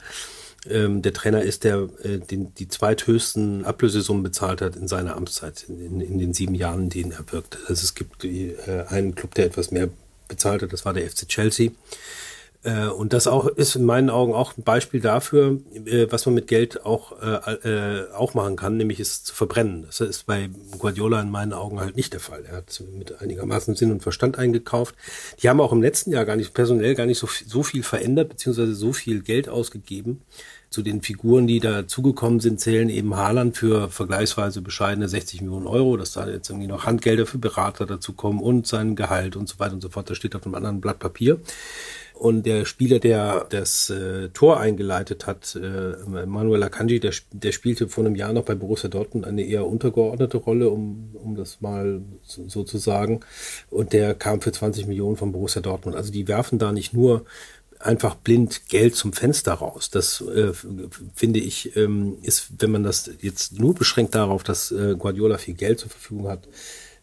ähm, 0.70 1.02
der 1.02 1.14
Trainer 1.14 1.42
ist, 1.42 1.64
der 1.64 1.90
äh, 2.04 2.20
den, 2.20 2.54
die 2.56 2.68
zweithöchsten 2.68 3.66
Ablösesummen 3.66 4.24
bezahlt 4.24 4.62
hat 4.62 4.76
in 4.76 4.88
seiner 4.88 5.16
Amtszeit, 5.16 5.66
in, 5.68 6.02
in 6.02 6.20
den 6.20 6.34
sieben 6.34 6.56
Jahren, 6.56 6.84
in 6.84 6.90
denen 6.90 7.12
er 7.12 7.32
wirkt. 7.32 7.58
Also 7.68 7.84
es 7.84 7.96
gibt 7.96 8.24
äh, 8.24 8.56
einen 8.88 9.16
Club, 9.16 9.36
der 9.36 9.46
etwas 9.46 9.72
mehr 9.72 9.90
bezahlt 10.28 10.62
hat, 10.62 10.74
das 10.74 10.86
war 10.86 10.94
der 10.94 11.10
FC 11.10 11.28
Chelsea. 11.28 11.72
Äh, 12.64 12.88
und 12.88 13.14
das 13.14 13.28
auch 13.28 13.48
ist 13.48 13.76
in 13.76 13.86
meinen 13.86 14.10
Augen 14.10 14.34
auch 14.34 14.58
ein 14.58 14.64
Beispiel 14.64 15.02
dafür, 15.02 15.60
äh, 15.86 16.08
was 16.10 16.26
man 16.26 16.36
mit 16.36 16.48
Geld 16.48 16.86
auch, 16.86 17.14
äh, 17.22 17.54
äh, 17.68 18.12
auch 18.14 18.34
machen 18.34 18.56
kann, 18.56 18.78
nämlich 18.78 19.00
es 19.00 19.24
zu 19.24 19.36
verbrennen. 19.36 19.84
Das 19.86 20.00
ist 20.00 20.26
bei 20.26 20.50
Guardiola 20.78 21.22
in 21.22 21.30
meinen 21.30 21.54
Augen 21.54 21.80
halt 21.80 21.96
nicht 21.98 22.14
der 22.14 22.20
Fall. 22.20 22.46
Er 22.46 22.58
hat 22.58 22.82
mit 22.98 23.22
einigermaßen 23.22 23.76
Sinn 23.76 23.92
und 23.92 24.02
Verstand 24.02 24.38
eingekauft. 24.38 24.96
Die 25.42 25.50
haben 25.50 25.60
auch 25.60 25.74
im 25.74 25.82
letzten 25.82 26.12
Jahr 26.12 26.26
gar 26.26 26.38
nicht 26.38 26.54
personell 26.54 26.96
gar 26.96 27.06
nicht 27.06 27.20
so, 27.20 27.28
so 27.46 27.64
viel 27.64 27.84
verändert, 27.84 28.30
beziehungsweise 28.30 28.76
so 28.76 28.94
viel 28.94 29.22
Geld 29.22 29.50
ausgegeben. 29.50 30.22
Zu 30.70 30.82
den 30.82 31.04
Figuren, 31.04 31.46
die 31.46 31.60
da 31.60 31.88
zugekommen 31.88 32.40
sind, 32.40 32.60
zählen 32.60 32.90
eben 32.90 33.16
Haaland 33.16 33.56
für 33.56 33.90
vergleichsweise 33.90 34.62
bescheidene 34.62 35.08
60 35.08 35.42
Millionen 35.42 35.68
Euro, 35.68 35.98
dass 35.98 36.14
da 36.14 36.28
jetzt 36.28 36.50
irgendwie 36.50 36.68
noch 36.68 36.86
Handgelder 36.86 37.28
für 37.28 37.38
Berater 37.38 37.86
dazu 37.86 38.14
kommen 38.14 38.40
und 38.40 38.66
sein 38.66 38.96
Gehalt 38.96 39.36
und 39.36 39.48
so 39.48 39.60
weiter 39.60 39.74
und 39.74 39.82
so 39.82 39.90
fort. 39.90 40.10
Das 40.10 40.18
steht 40.18 40.36
auf 40.36 40.46
einem 40.46 40.56
anderen 40.56 40.82
Blatt 40.82 40.98
Papier. 40.98 41.40
Und 42.24 42.46
der 42.46 42.64
Spieler, 42.64 43.00
der 43.00 43.48
das 43.50 43.90
äh, 43.90 44.30
Tor 44.30 44.58
eingeleitet 44.58 45.28
hat, 45.28 45.58
äh, 45.58 46.26
Manuel 46.26 46.64
Akanji, 46.64 47.02
der, 47.02 47.12
der 47.34 47.52
spielte 47.52 47.90
vor 47.90 48.06
einem 48.06 48.16
Jahr 48.16 48.32
noch 48.32 48.46
bei 48.46 48.56
Borussia 48.56 48.90
Dortmund 48.90 49.26
eine 49.26 49.44
eher 49.44 49.68
untergeordnete 49.68 50.38
Rolle, 50.38 50.70
um, 50.70 51.10
um 51.16 51.36
das 51.36 51.60
mal 51.60 52.02
so, 52.22 52.48
so 52.48 52.64
zu 52.64 52.78
sagen. 52.78 53.20
Und 53.70 53.92
der 53.92 54.16
kam 54.16 54.40
für 54.40 54.54
20 54.54 54.88
Millionen 54.88 55.18
von 55.18 55.34
Borussia 55.34 55.62
Dortmund. 55.62 55.98
Also 55.98 56.14
die 56.14 56.30
werfen 56.30 56.60
da 56.60 56.72
nicht 56.72 56.94
nur 56.94 57.26
einfach 57.78 58.16
blind 58.16 58.70
Geld 58.70 58.96
zum 58.96 59.12
Fenster 59.12 59.56
raus. 59.56 59.90
Das 59.90 60.22
äh, 60.22 60.54
finde 61.14 61.42
ich, 61.42 61.76
ähm, 61.76 62.20
ist, 62.22 62.54
wenn 62.60 62.72
man 62.72 62.84
das 62.84 63.12
jetzt 63.20 63.60
nur 63.60 63.76
beschränkt 63.76 64.16
darauf, 64.16 64.44
dass 64.44 64.72
äh, 64.72 64.96
Guardiola 64.98 65.38
viel 65.38 65.56
Geld 65.56 65.80
zur 65.80 65.90
Verfügung 65.90 66.30
hat, 66.30 66.48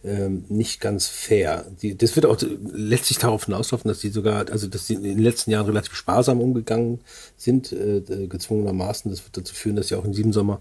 ähm, 0.04 0.45
nicht 0.49 0.80
ganz 0.80 1.07
fair. 1.07 1.66
Die, 1.83 1.97
das 1.97 2.16
wird 2.16 2.26
auch 2.26 2.38
letztlich 2.73 3.19
darauf 3.19 3.45
hinauslaufen, 3.45 3.88
dass 3.88 4.00
die 4.00 4.09
sogar, 4.09 4.50
also 4.50 4.66
dass 4.66 4.87
die 4.87 4.95
in 4.95 5.02
den 5.02 5.19
letzten 5.19 5.50
Jahren 5.50 5.66
relativ 5.66 5.95
sparsam 5.95 6.40
umgegangen 6.40 7.00
sind, 7.37 7.73
äh, 7.73 8.00
gezwungenermaßen. 8.26 9.11
Das 9.11 9.25
wird 9.25 9.37
dazu 9.37 9.54
führen, 9.54 9.76
dass 9.76 9.88
sie 9.88 9.97
auch 9.97 10.04
in 10.04 10.12
diesem 10.12 10.33
Sommer 10.33 10.61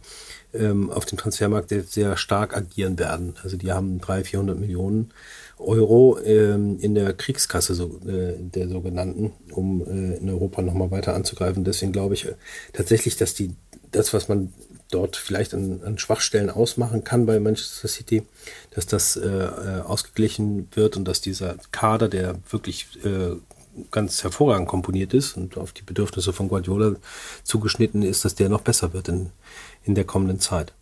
ähm, 0.54 0.90
auf 0.90 1.06
dem 1.06 1.18
Transfermarkt 1.18 1.70
sehr, 1.70 1.84
sehr 1.84 2.18
stark 2.18 2.56
agieren 2.56 3.00
werden. 3.00 3.36
Also 3.44 3.58
die 3.58 3.72
haben 3.72 4.00
300, 4.00 4.28
400 4.28 4.60
Millionen 4.60 5.12
Euro 5.58 6.20
ähm, 6.24 6.78
in 6.80 6.96
der 6.96 7.14
Kriegskasse 7.14 7.76
so, 7.76 8.00
äh, 8.08 8.36
der 8.38 8.70
sogenannten, 8.70 9.34
um 9.52 9.82
äh, 9.82 10.18
in 10.18 10.30
Europa 10.30 10.62
nochmal 10.62 10.92
weiter 10.92 11.14
anzugreifen. 11.14 11.64
Deswegen 11.64 11.92
glaube 11.92 12.14
ich 12.14 12.26
äh, 12.26 12.36
tatsächlich, 12.74 13.18
dass 13.18 13.34
die 13.34 13.56
das, 13.92 14.14
was 14.14 14.28
man 14.28 14.54
dort 14.92 15.16
vielleicht 15.16 15.54
an, 15.54 15.82
an 15.84 15.98
Schwachstellen 15.98 16.50
ausmachen 16.50 17.04
kann 17.04 17.26
bei 17.26 17.40
Manchester 17.40 17.88
City, 17.88 18.24
dass 18.72 18.88
das 18.88 19.16
äh, 19.16 19.28
äh, 19.28 19.82
ausgeglichen 19.82 20.68
wird 20.74 20.98
und 20.98 21.06
dass 21.06 21.22
dieser 21.22 21.56
Kader, 21.72 22.10
der 22.10 22.36
wirklich 22.50 22.88
äh, 23.04 23.36
ganz 23.92 24.24
hervorragend 24.24 24.68
komponiert 24.68 25.14
ist 25.14 25.38
und 25.38 25.58
auf 25.58 25.72
die 25.72 25.84
Bedürfnisse 25.84 26.34
von 26.34 26.50
Guardiola 26.50 26.96
zugeschnitten 27.44 28.02
ist, 28.02 28.26
dass 28.26 28.36
der 28.36 28.50
noch 28.50 28.62
besser 28.62 28.94
wird 28.94 29.08
in, 29.10 29.30
in 29.84 29.96
der 29.96 30.06
kommenden 30.06 30.40
Zeit. 30.40 30.74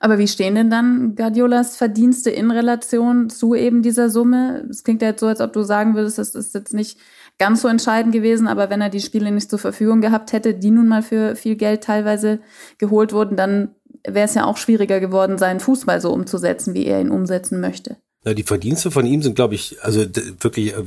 Aber 0.00 0.18
wie 0.18 0.28
stehen 0.28 0.54
denn 0.54 0.70
dann 0.70 1.16
Guardiolas 1.16 1.76
Verdienste 1.76 2.30
in 2.30 2.50
Relation 2.50 3.30
zu 3.30 3.54
eben 3.54 3.82
dieser 3.82 4.10
Summe? 4.10 4.66
Es 4.68 4.84
klingt 4.84 5.00
ja 5.02 5.08
jetzt 5.08 5.20
so, 5.20 5.26
als 5.26 5.40
ob 5.40 5.52
du 5.52 5.62
sagen 5.62 5.94
würdest, 5.94 6.18
das 6.18 6.34
ist 6.34 6.54
jetzt 6.54 6.74
nicht 6.74 6.98
ganz 7.38 7.62
so 7.62 7.68
entscheidend 7.68 8.12
gewesen, 8.12 8.46
aber 8.46 8.70
wenn 8.70 8.80
er 8.80 8.90
die 8.90 9.00
Spiele 9.00 9.30
nicht 9.30 9.50
zur 9.50 9.58
Verfügung 9.58 10.00
gehabt 10.00 10.32
hätte, 10.32 10.54
die 10.54 10.70
nun 10.70 10.88
mal 10.88 11.02
für 11.02 11.36
viel 11.36 11.56
Geld 11.56 11.82
teilweise 11.82 12.40
geholt 12.78 13.12
wurden, 13.12 13.36
dann 13.36 13.74
wäre 14.06 14.26
es 14.26 14.34
ja 14.34 14.44
auch 14.44 14.56
schwieriger 14.56 15.00
geworden, 15.00 15.38
seinen 15.38 15.60
Fußball 15.60 16.00
so 16.00 16.12
umzusetzen, 16.12 16.74
wie 16.74 16.86
er 16.86 17.00
ihn 17.00 17.10
umsetzen 17.10 17.60
möchte. 17.60 17.96
Ja, 18.26 18.32
die 18.32 18.42
Verdienste 18.42 18.90
von 18.90 19.04
ihm 19.04 19.20
sind, 19.20 19.34
glaube 19.34 19.54
ich, 19.54 19.76
also 19.82 20.00
wirklich 20.40 20.72
äh, 20.72 20.82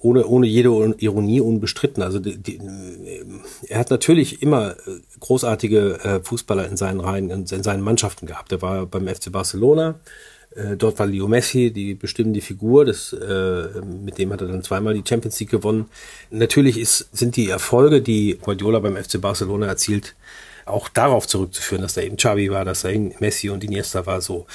ohne, 0.00 0.26
ohne 0.26 0.48
jede 0.48 0.94
Ironie 0.98 1.40
unbestritten. 1.40 2.02
Also 2.02 2.18
die, 2.18 2.38
die, 2.38 2.56
äh, 2.56 3.24
er 3.68 3.78
hat 3.78 3.90
natürlich 3.90 4.42
immer 4.42 4.72
äh, 4.72 5.00
großartige 5.20 6.22
Fußballer 6.24 6.68
in 6.68 6.76
seinen 6.76 6.98
Reihen, 6.98 7.30
in 7.30 7.46
seinen 7.46 7.82
Mannschaften 7.82 8.26
gehabt. 8.26 8.50
Er 8.50 8.62
war 8.62 8.86
beim 8.86 9.06
FC 9.06 9.30
Barcelona, 9.30 10.00
Äh, 10.56 10.76
dort 10.76 10.98
war 10.98 11.06
Leo 11.06 11.28
Messi 11.28 11.70
die 11.70 11.94
bestimmende 11.94 12.40
Figur, 12.40 12.84
das, 12.84 13.12
äh, 13.12 13.68
mit 13.82 14.18
dem 14.18 14.32
hat 14.32 14.40
er 14.40 14.48
dann 14.48 14.62
zweimal 14.62 14.94
die 14.94 15.04
Champions 15.06 15.38
League 15.38 15.50
gewonnen. 15.50 15.86
Natürlich 16.30 16.78
ist, 16.78 17.08
sind 17.12 17.36
die 17.36 17.50
Erfolge, 17.50 18.00
die 18.00 18.38
Guardiola 18.40 18.78
beim 18.78 18.96
FC 18.96 19.20
Barcelona 19.20 19.66
erzielt, 19.66 20.14
auch 20.66 20.88
darauf 20.88 21.26
zurückzuführen, 21.28 21.82
dass 21.82 21.94
da 21.94 22.02
eben 22.02 22.16
Xavi 22.16 22.50
war, 22.50 22.64
dass 22.64 22.82
da 22.82 22.90
eben 22.90 23.14
Messi 23.20 23.50
und 23.50 23.62
Iniesta 23.62 24.04
war 24.04 24.20
so. 24.20 24.46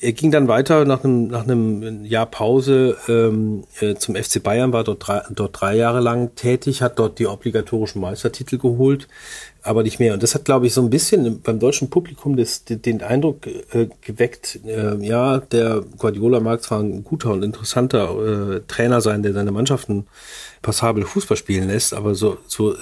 Er 0.00 0.12
ging 0.12 0.30
dann 0.30 0.48
weiter 0.48 0.86
nach 0.86 1.04
einem, 1.04 1.28
nach 1.28 1.44
einem 1.44 2.04
Jahr 2.04 2.26
Pause 2.26 2.96
ähm, 3.06 3.64
äh, 3.80 3.94
zum 3.94 4.16
FC 4.16 4.42
Bayern, 4.42 4.72
war 4.72 4.82
dort 4.82 5.06
drei, 5.06 5.22
dort 5.30 5.60
drei 5.60 5.76
Jahre 5.76 6.00
lang 6.00 6.34
tätig, 6.34 6.80
hat 6.80 6.98
dort 6.98 7.18
die 7.18 7.26
obligatorischen 7.26 8.00
Meistertitel 8.00 8.56
geholt, 8.56 9.08
aber 9.62 9.82
nicht 9.82 9.98
mehr. 9.98 10.14
Und 10.14 10.22
das 10.22 10.34
hat, 10.34 10.46
glaube 10.46 10.66
ich, 10.66 10.72
so 10.72 10.80
ein 10.80 10.88
bisschen 10.88 11.42
beim 11.42 11.58
deutschen 11.58 11.90
Publikum 11.90 12.36
das, 12.36 12.64
den 12.64 13.02
Eindruck 13.02 13.46
äh, 13.46 13.88
geweckt, 14.00 14.60
äh, 14.64 14.96
ja, 15.04 15.38
der 15.38 15.84
Guardiola 15.98 16.40
mag 16.40 16.62
zwar 16.62 16.80
ein 16.80 17.04
guter 17.04 17.32
und 17.32 17.42
interessanter 17.42 18.56
äh, 18.56 18.60
Trainer 18.66 19.02
sein, 19.02 19.22
der 19.22 19.34
seine 19.34 19.50
Mannschaften 19.50 20.06
passabel 20.62 21.04
Fußball 21.04 21.36
spielen 21.36 21.68
lässt, 21.68 21.92
aber 21.92 22.14
so, 22.14 22.38
so 22.46 22.72
äh, 22.72 22.78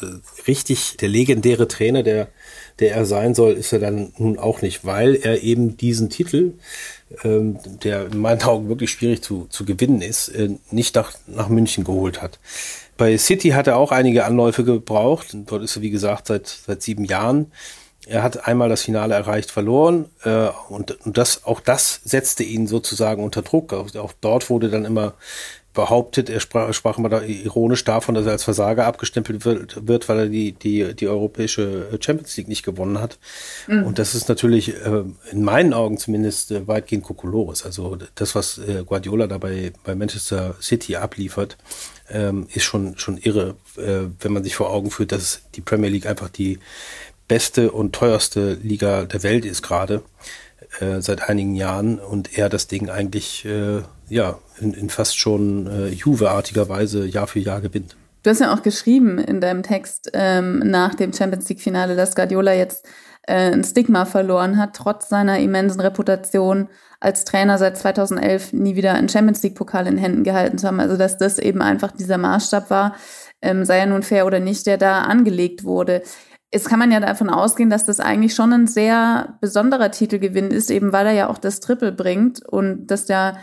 richtig 0.47 0.97
der 0.99 1.09
legendäre 1.09 1.66
Trainer, 1.66 2.02
der, 2.02 2.28
der 2.78 2.95
er 2.95 3.06
sein 3.06 3.35
soll, 3.35 3.52
ist 3.52 3.73
er 3.73 3.78
dann 3.78 4.12
nun 4.18 4.38
auch 4.38 4.62
nicht, 4.62 4.85
weil 4.85 5.14
er 5.14 5.42
eben 5.42 5.76
diesen 5.76 6.11
Titel, 6.11 6.54
ähm, 7.25 7.59
der 7.83 8.06
in 8.06 8.18
meinen 8.18 8.42
Augen 8.42 8.68
wirklich 8.68 8.90
schwierig 8.90 9.23
zu, 9.23 9.47
zu 9.49 9.64
gewinnen 9.64 10.02
ist, 10.02 10.28
äh, 10.28 10.50
nicht 10.71 10.95
nach, 10.95 11.12
nach 11.26 11.49
München 11.49 11.85
geholt 11.85 12.21
hat. 12.21 12.38
Bei 12.97 13.16
City 13.18 13.50
hat 13.50 13.66
er 13.66 13.76
auch 13.76 13.92
einige 13.92 14.25
Anläufe 14.25 14.64
gebraucht. 14.64 15.37
Dort 15.47 15.62
ist 15.62 15.76
er, 15.76 15.83
wie 15.83 15.90
gesagt, 15.90 16.26
seit, 16.26 16.47
seit 16.47 16.83
sieben 16.83 17.04
Jahren. 17.04 17.52
Er 18.06 18.23
hat 18.23 18.47
einmal 18.47 18.68
das 18.68 18.83
Finale 18.83 19.14
erreicht, 19.14 19.50
verloren. 19.50 20.06
Äh, 20.23 20.49
und, 20.68 20.92
und 21.04 21.18
das, 21.18 21.45
auch 21.45 21.61
das 21.61 22.00
setzte 22.04 22.42
ihn 22.42 22.66
sozusagen 22.66 23.23
unter 23.23 23.42
Druck. 23.42 23.73
Auch, 23.73 23.95
auch 23.97 24.12
dort 24.21 24.49
wurde 24.49 24.71
dann 24.71 24.85
immer 24.85 25.14
behauptet, 25.76 26.28
er 26.28 26.40
sprach, 26.40 26.73
sprach 26.75 26.99
immer 26.99 27.09
da 27.09 27.23
ironisch 27.23 27.85
davon, 27.85 28.16
dass 28.16 28.26
er 28.26 28.33
als 28.33 28.42
Versager 28.42 28.87
abgestempelt 28.87 29.45
wird, 29.45 29.87
wird 29.87 30.09
weil 30.09 30.18
er 30.18 30.26
die, 30.26 30.52
die, 30.52 30.95
die 30.95 31.06
europäische 31.06 31.87
Champions 32.00 32.37
League 32.37 32.49
nicht 32.49 32.64
gewonnen 32.64 32.99
hat. 32.99 33.18
Mhm. 33.68 33.85
Und 33.85 33.99
das 34.00 34.16
ist 34.16 34.28
natürlich 34.28 34.75
äh, 34.75 35.04
in 35.30 35.45
meinen 35.45 35.73
Augen 35.73 35.99
zumindest 35.99 36.50
äh, 36.50 36.66
weitgehend 36.66 37.04
Kokolores. 37.04 37.64
Also 37.64 37.97
das, 38.16 38.35
was 38.35 38.59
äh, 38.59 38.83
Guardiola 38.85 39.28
dabei 39.28 39.73
bei 39.85 39.95
Manchester 39.95 40.56
City 40.61 40.97
abliefert, 40.97 41.56
ähm, 42.11 42.49
ist 42.52 42.64
schon, 42.64 42.99
schon 42.99 43.18
irre, 43.18 43.54
äh, 43.76 44.09
wenn 44.21 44.33
man 44.33 44.42
sich 44.42 44.56
vor 44.56 44.71
Augen 44.71 44.90
führt, 44.90 45.12
dass 45.12 45.42
die 45.54 45.61
Premier 45.61 45.90
League 45.90 46.06
einfach 46.06 46.30
die 46.30 46.59
beste 47.28 47.71
und 47.71 47.92
teuerste 47.92 48.54
Liga 48.54 49.04
der 49.04 49.23
Welt 49.23 49.45
ist 49.45 49.62
gerade 49.62 50.02
äh, 50.80 51.00
seit 51.00 51.28
einigen 51.28 51.54
Jahren 51.54 51.99
und 51.99 52.38
er 52.38 52.49
das 52.49 52.66
Ding 52.66 52.88
eigentlich 52.88 53.45
äh, 53.45 53.83
ja 54.09 54.38
in, 54.60 54.75
in 54.75 54.88
fast 54.88 55.18
schon 55.18 55.66
äh, 55.66 55.88
Juve-artiger 55.88 56.68
Weise 56.68 57.06
Jahr 57.06 57.26
für 57.26 57.40
Jahr 57.40 57.60
gewinnt. 57.60 57.96
Du 58.22 58.30
hast 58.30 58.40
ja 58.40 58.52
auch 58.52 58.62
geschrieben 58.62 59.18
in 59.18 59.40
deinem 59.40 59.62
Text 59.62 60.10
ähm, 60.12 60.58
nach 60.58 60.94
dem 60.94 61.12
Champions 61.12 61.48
League-Finale, 61.48 61.94
dass 61.94 62.16
Guardiola 62.16 62.54
jetzt 62.54 62.84
äh, 63.22 63.52
ein 63.52 63.62
Stigma 63.62 64.04
verloren 64.04 64.58
hat, 64.58 64.75
trotz 64.75 65.08
seiner 65.08 65.38
immensen 65.38 65.80
Reputation 65.80 66.68
als 66.98 67.25
Trainer 67.25 67.58
seit 67.58 67.76
2011 67.76 68.52
nie 68.52 68.75
wieder 68.75 68.94
einen 68.94 69.08
Champions 69.08 69.42
League-Pokal 69.42 69.86
in 69.86 69.98
Händen 69.98 70.25
gehalten 70.25 70.58
zu 70.58 70.66
haben. 70.66 70.80
Also 70.80 70.96
dass 70.96 71.18
das 71.18 71.38
eben 71.38 71.62
einfach 71.62 71.92
dieser 71.92 72.18
Maßstab 72.18 72.70
war, 72.70 72.96
ähm, 73.42 73.64
sei 73.64 73.78
er 73.78 73.86
nun 73.86 74.02
fair 74.02 74.26
oder 74.26 74.40
nicht, 74.40 74.66
der 74.66 74.78
da 74.78 75.02
angelegt 75.02 75.64
wurde. 75.64 76.02
Jetzt 76.52 76.68
kann 76.68 76.78
man 76.78 76.90
ja 76.90 77.00
davon 77.00 77.28
ausgehen, 77.28 77.70
dass 77.70 77.84
das 77.84 78.00
eigentlich 78.00 78.34
schon 78.34 78.52
ein 78.52 78.66
sehr 78.66 79.36
besonderer 79.40 79.90
Titelgewinn 79.90 80.50
ist, 80.50 80.70
eben 80.70 80.92
weil 80.92 81.06
er 81.06 81.12
ja 81.12 81.28
auch 81.28 81.38
das 81.38 81.60
Triple 81.60 81.92
bringt 81.92 82.44
und 82.44 82.86
dass 82.86 83.06
da 83.06 83.36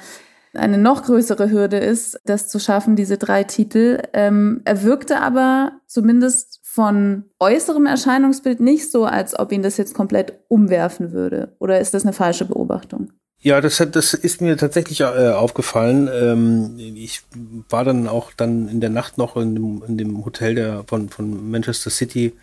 eine 0.54 0.78
noch 0.78 1.04
größere 1.04 1.50
Hürde 1.50 1.78
ist, 1.78 2.20
das 2.26 2.48
zu 2.48 2.60
schaffen, 2.60 2.96
diese 2.96 3.18
drei 3.18 3.44
Titel. 3.44 4.02
Ähm, 4.14 4.62
er 4.66 4.84
wirkte 4.84 5.20
aber 5.20 5.74
zumindest 5.88 6.60
von 6.64 7.26
äußerem 7.40 7.86
Erscheinungsbild 7.86 8.60
nicht 8.60 8.92
so, 8.92 9.06
als 9.06 9.38
ob 9.38 9.52
ihn 9.52 9.62
das 9.62 9.78
jetzt 9.78 9.94
komplett 9.94 10.40
umwerfen 10.48 11.12
würde. 11.12 11.56
Oder 11.60 11.80
ist 11.80 11.94
das 11.94 12.04
eine 12.04 12.14
falsche 12.14 12.46
Beobachtung? 12.46 13.12
Ja, 13.44 13.60
das, 13.60 13.80
hat, 13.82 13.96
das 13.98 14.14
ist 14.14 14.40
mir 14.40 14.56
tatsächlich 14.56 15.02
äh, 15.02 15.04
aufgefallen. 15.04 16.10
Ähm, 16.12 16.76
ich 16.78 17.24
war 17.70 17.84
dann 17.84 18.08
auch 18.08 18.32
dann 18.32 18.70
in 18.70 18.80
der 18.80 18.90
Nacht 18.90 19.18
noch 19.18 19.36
in 19.36 19.54
dem, 19.54 19.84
in 19.86 19.98
dem 19.98 20.24
Hotel 20.24 20.56
der, 20.56 20.84
von, 20.88 21.10
von 21.10 21.52
Manchester 21.52 21.90
City 21.90 22.34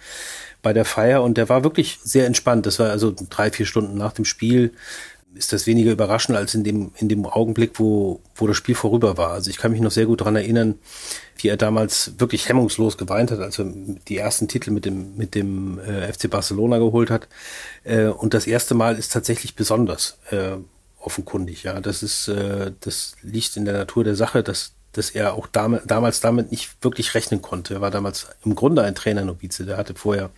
bei 0.62 0.74
der 0.74 0.84
Feier 0.84 1.22
und 1.22 1.38
der 1.38 1.48
war 1.48 1.64
wirklich 1.64 1.98
sehr 2.04 2.26
entspannt. 2.26 2.66
Das 2.66 2.78
war 2.78 2.90
also 2.90 3.14
drei, 3.30 3.50
vier 3.50 3.64
Stunden 3.64 3.96
nach 3.96 4.12
dem 4.12 4.26
Spiel 4.26 4.72
ist 5.34 5.52
das 5.52 5.66
weniger 5.66 5.92
überraschend 5.92 6.36
als 6.36 6.54
in 6.54 6.64
dem, 6.64 6.92
in 6.96 7.08
dem 7.08 7.24
Augenblick, 7.24 7.78
wo, 7.78 8.20
wo 8.34 8.46
das 8.46 8.56
Spiel 8.56 8.74
vorüber 8.74 9.16
war. 9.16 9.30
Also 9.30 9.50
ich 9.50 9.58
kann 9.58 9.70
mich 9.70 9.80
noch 9.80 9.90
sehr 9.90 10.06
gut 10.06 10.20
daran 10.20 10.36
erinnern, 10.36 10.78
wie 11.36 11.48
er 11.48 11.56
damals 11.56 12.12
wirklich 12.18 12.48
hemmungslos 12.48 12.98
geweint 12.98 13.30
hat, 13.30 13.38
als 13.38 13.58
er 13.58 13.66
die 14.08 14.18
ersten 14.18 14.48
Titel 14.48 14.70
mit 14.70 14.84
dem, 14.84 15.16
mit 15.16 15.34
dem 15.34 15.78
äh, 15.78 16.12
FC 16.12 16.28
Barcelona 16.28 16.78
geholt 16.78 17.10
hat. 17.10 17.28
Äh, 17.84 18.06
und 18.06 18.34
das 18.34 18.46
erste 18.46 18.74
Mal 18.74 18.96
ist 18.96 19.12
tatsächlich 19.12 19.54
besonders 19.54 20.18
äh, 20.30 20.56
offenkundig. 21.00 21.62
Ja, 21.62 21.80
das 21.80 22.02
ist, 22.02 22.28
äh, 22.28 22.72
das 22.80 23.14
liegt 23.22 23.56
in 23.56 23.64
der 23.64 23.74
Natur 23.74 24.04
der 24.04 24.16
Sache, 24.16 24.42
dass 24.42 24.72
dass 24.92 25.10
er 25.10 25.34
auch 25.34 25.46
dam 25.46 25.78
damals 25.86 26.20
damit 26.20 26.50
nicht 26.50 26.82
wirklich 26.82 27.14
rechnen 27.14 27.42
konnte. 27.42 27.74
Er 27.74 27.80
war 27.80 27.90
damals 27.90 28.28
im 28.44 28.54
Grunde 28.54 28.82
ein 28.82 28.94
Trainernovize. 28.94 29.64
Der 29.64 29.76
hatte 29.76 29.94
vorher 29.94 30.30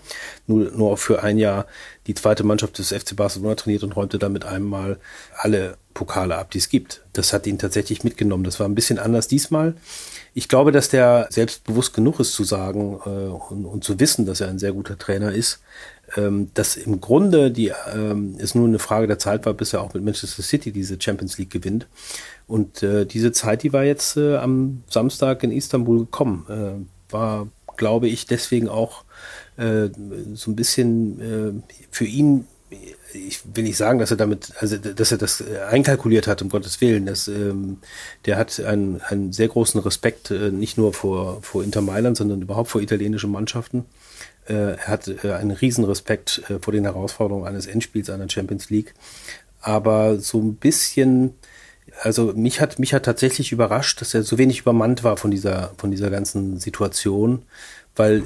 nur, 0.46 0.70
nur 0.70 0.96
für 0.98 1.22
ein 1.22 1.38
Jahr 1.38 1.66
die 2.06 2.14
zweite 2.14 2.44
Mannschaft 2.44 2.78
des 2.78 2.88
FC 2.88 3.16
Barcelona 3.16 3.54
trainiert 3.54 3.82
und 3.82 3.96
räumte 3.96 4.18
damit 4.18 4.44
einmal 4.44 4.98
alle 5.36 5.76
Pokale 5.94 6.36
ab, 6.36 6.50
die 6.50 6.58
es 6.58 6.68
gibt. 6.68 7.02
Das 7.12 7.32
hat 7.32 7.46
ihn 7.46 7.58
tatsächlich 7.58 8.04
mitgenommen. 8.04 8.44
Das 8.44 8.60
war 8.60 8.68
ein 8.68 8.74
bisschen 8.74 8.98
anders 8.98 9.28
diesmal. 9.28 9.74
Ich 10.34 10.48
glaube, 10.48 10.72
dass 10.72 10.88
der 10.88 11.28
selbstbewusst 11.30 11.94
genug 11.94 12.20
ist 12.20 12.32
zu 12.32 12.44
sagen 12.44 13.00
äh, 13.04 13.08
und, 13.08 13.66
und, 13.66 13.84
zu 13.84 14.00
wissen, 14.00 14.24
dass 14.24 14.40
er 14.40 14.48
ein 14.48 14.58
sehr 14.58 14.72
guter 14.72 14.98
Trainer 14.98 15.32
ist, 15.32 15.60
ähm, 16.16 16.50
dass 16.54 16.76
im 16.76 17.00
Grunde 17.00 17.50
die, 17.50 17.72
ähm, 17.94 18.36
es 18.38 18.54
nur 18.54 18.66
eine 18.66 18.78
Frage 18.78 19.06
der 19.06 19.18
Zeit 19.18 19.46
war, 19.46 19.54
bis 19.54 19.72
er 19.72 19.82
auch 19.82 19.94
mit 19.94 20.04
Manchester 20.04 20.42
City 20.42 20.72
diese 20.72 21.00
Champions 21.00 21.38
League 21.38 21.50
gewinnt. 21.50 21.86
Und 22.46 22.82
äh, 22.82 23.06
diese 23.06 23.32
Zeit, 23.32 23.62
die 23.62 23.72
war 23.72 23.84
jetzt 23.84 24.16
äh, 24.16 24.36
am 24.36 24.82
Samstag 24.88 25.42
in 25.42 25.52
Istanbul 25.52 26.00
gekommen, 26.00 26.46
äh, 26.48 27.12
war, 27.12 27.48
glaube 27.76 28.08
ich, 28.08 28.26
deswegen 28.26 28.68
auch 28.68 29.04
äh, 29.56 29.88
so 30.34 30.50
ein 30.50 30.56
bisschen 30.56 31.20
äh, 31.20 31.74
für 31.90 32.04
ihn 32.04 32.46
ich 33.14 33.40
will 33.54 33.64
nicht 33.64 33.76
sagen, 33.76 33.98
dass 33.98 34.10
er 34.10 34.16
damit, 34.16 34.52
also 34.58 34.76
dass 34.76 35.12
er 35.12 35.18
das 35.18 35.40
äh, 35.40 35.58
einkalkuliert 35.70 36.26
hat, 36.26 36.42
um 36.42 36.48
Gottes 36.48 36.80
Willen. 36.80 37.06
Das, 37.06 37.28
ähm, 37.28 37.78
der 38.24 38.38
hat 38.38 38.58
einen, 38.60 39.00
einen 39.02 39.32
sehr 39.32 39.48
großen 39.48 39.80
Respekt, 39.80 40.30
äh, 40.30 40.50
nicht 40.50 40.78
nur 40.78 40.92
vor, 40.92 41.42
vor 41.42 41.62
Inter 41.62 41.82
Mailand, 41.82 42.16
sondern 42.16 42.42
überhaupt 42.42 42.70
vor 42.70 42.80
italienischen 42.80 43.30
Mannschaften. 43.30 43.84
Äh, 44.48 44.76
er 44.76 44.88
hat 44.88 45.08
äh, 45.08 45.32
einen 45.32 45.52
riesen 45.52 45.84
Respekt 45.84 46.42
äh, 46.48 46.58
vor 46.60 46.72
den 46.72 46.84
Herausforderungen 46.84 47.46
eines 47.46 47.66
Endspiels 47.66 48.10
einer 48.10 48.28
Champions 48.28 48.70
League. 48.70 48.94
Aber 49.60 50.18
so 50.18 50.40
ein 50.40 50.56
bisschen, 50.56 51.34
also 52.00 52.32
mich 52.34 52.60
hat, 52.60 52.78
mich 52.78 52.94
hat 52.94 53.04
tatsächlich 53.04 53.52
überrascht, 53.52 54.00
dass 54.00 54.14
er 54.14 54.22
so 54.24 54.38
wenig 54.38 54.60
übermannt 54.60 55.04
war 55.04 55.16
von 55.16 55.30
dieser, 55.30 55.72
von 55.76 55.90
dieser 55.90 56.10
ganzen 56.10 56.58
Situation, 56.58 57.42
weil 57.94 58.24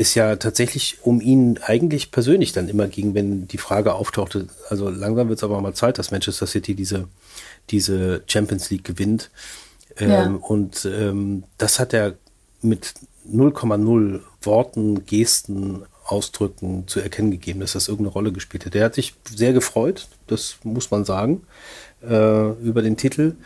es 0.00 0.14
ja 0.14 0.36
tatsächlich 0.36 0.98
um 1.02 1.20
ihn 1.20 1.58
eigentlich 1.62 2.10
persönlich 2.10 2.52
dann 2.52 2.70
immer 2.70 2.88
ging, 2.88 3.12
wenn 3.14 3.46
die 3.46 3.58
Frage 3.58 3.92
auftauchte, 3.92 4.46
also 4.70 4.88
langsam 4.88 5.28
wird 5.28 5.38
es 5.38 5.44
aber 5.44 5.60
mal 5.60 5.74
Zeit, 5.74 5.98
dass 5.98 6.10
Manchester 6.10 6.46
City 6.46 6.74
diese, 6.74 7.08
diese 7.68 8.22
Champions 8.26 8.70
League 8.70 8.84
gewinnt. 8.84 9.30
Ja. 9.98 10.24
Ähm, 10.24 10.38
und 10.38 10.86
ähm, 10.86 11.44
das 11.58 11.78
hat 11.78 11.92
er 11.92 12.14
mit 12.62 12.94
0,0 13.32 14.20
Worten, 14.42 15.04
Gesten, 15.04 15.84
Ausdrücken 16.04 16.88
zu 16.88 17.00
erkennen 17.00 17.30
gegeben, 17.30 17.60
dass 17.60 17.72
das 17.72 17.88
irgendeine 17.88 18.12
Rolle 18.12 18.32
gespielt 18.32 18.66
hat. 18.66 18.74
Der 18.74 18.84
hat 18.84 18.94
sich 18.94 19.14
sehr 19.28 19.52
gefreut, 19.52 20.08
das 20.26 20.56
muss 20.64 20.90
man 20.90 21.04
sagen, 21.04 21.42
äh, 22.02 22.50
über 22.62 22.82
den 22.82 22.96
Titel. 22.96 23.36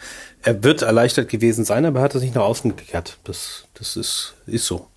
Er 0.43 0.63
wird 0.63 0.83
erleichtert 0.83 1.29
gewesen 1.29 1.65
sein, 1.65 1.85
aber 1.85 2.01
er 2.01 2.05
hat 2.05 2.15
es 2.15 2.23
nicht 2.23 2.35
nach 2.35 2.43
außen 2.43 2.75
gekehrt. 2.75 3.19
Das, 3.25 3.67
das 3.75 3.97
ist, 3.97 4.35
ist 4.47 4.67
so. 4.67 4.89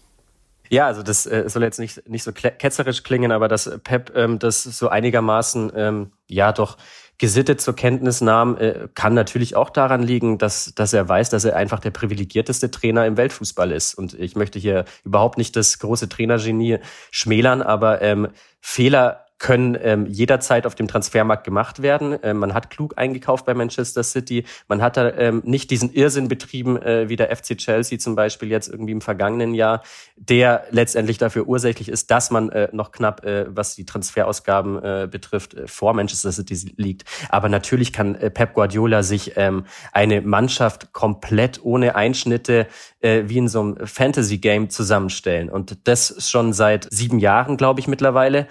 Ja, 0.70 0.88
also 0.88 1.01
das 1.01 1.25
äh, 1.25 1.46
soll 1.48 1.63
jetzt 1.63 1.79
nicht, 1.79 2.08
nicht 2.10 2.24
so 2.24 2.32
ketzerisch 2.32 3.03
klingen, 3.03 3.32
aber 3.32 3.48
dass 3.48 3.70
Pep 3.84 4.12
ähm, 4.15 4.38
das 4.39 4.63
so 4.63 4.89
einigermaßen, 4.89 5.72
ähm, 5.75 6.12
ja 6.27 6.51
doch, 6.51 6.77
gesittet 7.17 7.62
zur 7.62 7.75
Kenntnis 7.75 8.21
nahm, 8.21 8.57
äh, 8.57 8.88
kann 8.93 9.13
natürlich 9.13 9.55
auch 9.55 9.69
daran 9.69 10.03
liegen, 10.03 10.38
dass, 10.38 10.74
dass 10.75 10.93
er 10.93 11.07
weiß, 11.07 11.29
dass 11.29 11.45
er 11.45 11.55
einfach 11.55 11.79
der 11.79 11.91
privilegierteste 11.91 12.69
Trainer 12.69 13.05
im 13.05 13.17
Weltfußball 13.17 13.71
ist. 13.71 13.95
Und 13.95 14.13
ich 14.13 14.36
möchte 14.36 14.59
hier 14.59 14.86
überhaupt 15.03 15.38
nicht 15.38 15.55
das 15.55 15.79
große 15.79 16.09
Trainergenie 16.09 16.79
schmälern, 17.12 17.62
aber 17.62 18.01
ähm, 18.01 18.29
Fehler 18.62 19.26
können 19.39 19.77
ähm, 19.82 20.06
jederzeit 20.08 20.65
auf 20.65 20.75
dem 20.75 20.88
Transfermarkt 20.88 21.44
gemacht 21.44 21.82
werden. 21.82 22.17
Ähm, 22.24 22.38
man 22.38 22.53
hat 22.53 22.70
klug 22.70 22.98
eingekauft 22.98 23.46
bei 23.46 23.53
Manchester 23.53 24.03
City. 24.03 24.46
Man 24.67 24.82
hat 24.82 24.98
da 24.98 25.12
ähm, 25.12 25.41
nicht 25.46 25.70
diesen 25.70 25.91
Irrsinn 25.94 26.27
betrieben, 26.27 26.82
äh, 26.82 27.10
wie 27.10 27.15
der 27.15 27.36
FC 27.36 27.58
Chelsea 27.58 28.00
zum 28.00 28.15
Beispiel 28.15 28.50
jetzt 28.50 28.67
irgendwie 28.67 28.94
im 28.94 29.01
vergangenen 29.01 29.53
Jahr, 29.53 29.84
der 30.15 30.65
letztendlich 30.72 31.17
dafür 31.17 31.48
ursächlich 31.48 31.89
ist, 31.89 32.10
dass 32.10 32.32
man 32.32 32.50
äh, 32.50 32.70
noch 32.72 32.91
knapp, 32.91 33.24
äh, 33.25 33.46
was 33.50 33.75
die 33.75 33.86
Transferausgaben 33.86 34.84
äh, 34.84 35.08
betrifft, 35.10 35.53
äh, 35.53 35.67
vor 35.67 35.94
Manchester 35.94 36.32
City 36.32 36.74
liegt. 36.77 37.06
Aber 37.29 37.50
natürlich 37.50 37.94
kann 37.94 38.15
äh, 38.15 38.32
Pep 38.32 38.53
Guardiola 38.53 39.03
sich 39.03 39.34
ähm, 39.36 39.65
eine 39.91 40.22
Mannschaft 40.22 40.94
komplett 40.94 41.63
ohne 41.63 41.96
Einschnitte 41.96 42.67
äh, 43.01 43.24
wie 43.27 43.38
in 43.38 43.48
so 43.48 43.62
einem 43.62 43.77
Fantasy-Game 43.86 44.70
zusammenstellen. 44.70 45.50
Und 45.50 45.88
das 45.88 46.29
schon 46.29 46.53
seit 46.53 46.88
sieben 46.91 47.20
Jahren, 47.20 47.58
glaube 47.58 47.79
ich, 47.79 47.88
mittlerweile. 47.88 48.48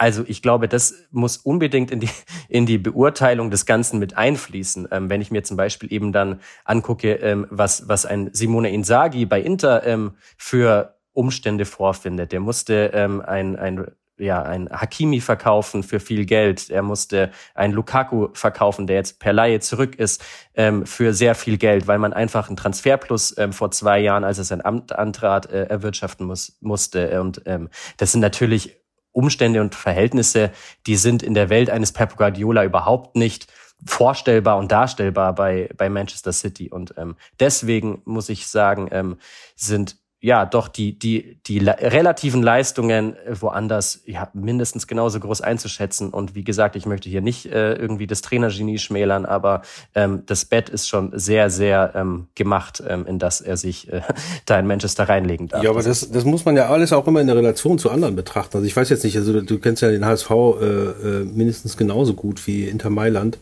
Also 0.00 0.24
ich 0.26 0.40
glaube, 0.40 0.66
das 0.66 0.94
muss 1.10 1.36
unbedingt 1.36 1.90
in 1.90 2.00
die, 2.00 2.08
in 2.48 2.64
die 2.64 2.78
Beurteilung 2.78 3.50
des 3.50 3.66
Ganzen 3.66 3.98
mit 3.98 4.16
einfließen. 4.16 4.88
Ähm, 4.90 5.10
wenn 5.10 5.20
ich 5.20 5.30
mir 5.30 5.42
zum 5.44 5.58
Beispiel 5.58 5.92
eben 5.92 6.10
dann 6.10 6.40
angucke, 6.64 7.16
ähm, 7.16 7.46
was, 7.50 7.86
was 7.86 8.06
ein 8.06 8.30
Simone 8.32 8.70
Inzaghi 8.70 9.26
bei 9.26 9.42
Inter 9.42 9.86
ähm, 9.86 10.12
für 10.38 10.96
Umstände 11.12 11.66
vorfindet. 11.66 12.32
Der 12.32 12.40
musste 12.40 12.92
ähm, 12.94 13.20
ein, 13.20 13.56
ein 13.56 13.88
ja, 14.16 14.42
ein 14.42 14.68
Hakimi 14.70 15.20
verkaufen 15.20 15.82
für 15.82 15.98
viel 15.98 16.26
Geld. 16.26 16.70
Er 16.70 16.82
musste 16.82 17.30
ein 17.54 17.72
Lukaku 17.72 18.28
verkaufen, 18.34 18.86
der 18.86 18.96
jetzt 18.96 19.18
per 19.18 19.32
Laie 19.32 19.60
zurück 19.60 19.96
ist, 19.96 20.22
ähm, 20.54 20.86
für 20.86 21.14
sehr 21.14 21.34
viel 21.34 21.56
Geld, 21.56 21.86
weil 21.86 21.98
man 21.98 22.12
einfach 22.12 22.48
einen 22.48 22.56
Transferplus 22.56 23.36
ähm, 23.38 23.52
vor 23.52 23.70
zwei 23.70 23.98
Jahren, 23.98 24.24
als 24.24 24.38
er 24.38 24.44
sein 24.44 24.64
Amt 24.64 24.92
antrat, 24.92 25.50
äh, 25.50 25.64
erwirtschaften 25.64 26.26
muss, 26.26 26.58
musste. 26.60 27.20
Und 27.20 27.42
ähm, 27.46 27.68
das 27.96 28.12
sind 28.12 28.20
natürlich 28.20 28.79
Umstände 29.12 29.60
und 29.60 29.74
Verhältnisse, 29.74 30.50
die 30.86 30.96
sind 30.96 31.22
in 31.22 31.34
der 31.34 31.50
Welt 31.50 31.70
eines 31.70 31.92
Pep 31.92 32.16
Guardiola 32.16 32.64
überhaupt 32.64 33.16
nicht 33.16 33.46
vorstellbar 33.84 34.58
und 34.58 34.70
darstellbar 34.70 35.34
bei, 35.34 35.70
bei 35.76 35.88
Manchester 35.88 36.32
City. 36.32 36.68
Und 36.70 36.94
ähm, 36.96 37.16
deswegen 37.38 38.02
muss 38.04 38.28
ich 38.28 38.46
sagen, 38.46 38.88
ähm, 38.92 39.16
sind 39.56 39.96
ja 40.20 40.44
doch 40.44 40.68
die, 40.68 40.98
die, 40.98 41.38
die 41.46 41.58
relativen 41.58 42.42
Leistungen 42.42 43.16
äh, 43.16 43.40
woanders 43.40 44.02
ja, 44.04 44.28
mindestens 44.34 44.86
genauso 44.86 45.18
groß 45.18 45.40
einzuschätzen. 45.40 46.10
Und 46.10 46.34
wie 46.34 46.44
gesagt, 46.44 46.76
ich 46.76 46.84
möchte 46.84 47.08
hier 47.08 47.22
nicht 47.22 47.46
äh, 47.46 47.72
irgendwie 47.72 48.06
das 48.06 48.20
Trainergenie 48.20 48.78
schmälern, 48.78 49.24
aber 49.24 49.62
ähm, 49.94 50.22
das 50.26 50.44
Bett 50.44 50.68
ist 50.68 50.88
schon 50.88 51.18
sehr, 51.18 51.48
sehr 51.48 51.92
ähm, 51.94 52.26
gemacht, 52.34 52.82
ähm, 52.86 53.06
in 53.06 53.18
das 53.18 53.40
er 53.40 53.56
sich 53.56 53.90
äh, 53.90 54.02
da 54.44 54.58
in 54.58 54.66
Manchester 54.66 55.08
reinlegen 55.08 55.48
darf. 55.48 55.62
Ja, 55.62 55.70
aber 55.70 55.82
das, 55.82 56.10
das 56.10 56.24
muss 56.24 56.44
man 56.44 56.54
ja 56.54 56.68
alles 56.68 56.92
auch 56.92 57.06
immer 57.06 57.22
in 57.22 57.26
der 57.26 57.36
Relation 57.36 57.78
zu 57.78 57.90
anderen 57.90 58.14
betrachten. 58.14 58.58
Also 58.58 58.66
ich 58.66 58.76
weiß 58.76 58.90
jetzt 58.90 59.04
nicht, 59.04 59.16
also 59.16 59.40
du 59.40 59.58
kennst 59.58 59.80
ja 59.80 59.90
den 59.90 60.04
HSV 60.04 60.30
äh, 60.30 60.34
äh, 60.34 61.24
mindestens 61.24 61.78
genauso 61.78 62.12
gut 62.12 62.46
wie 62.46 62.64
Inter 62.64 62.90
Mailand. 62.90 63.38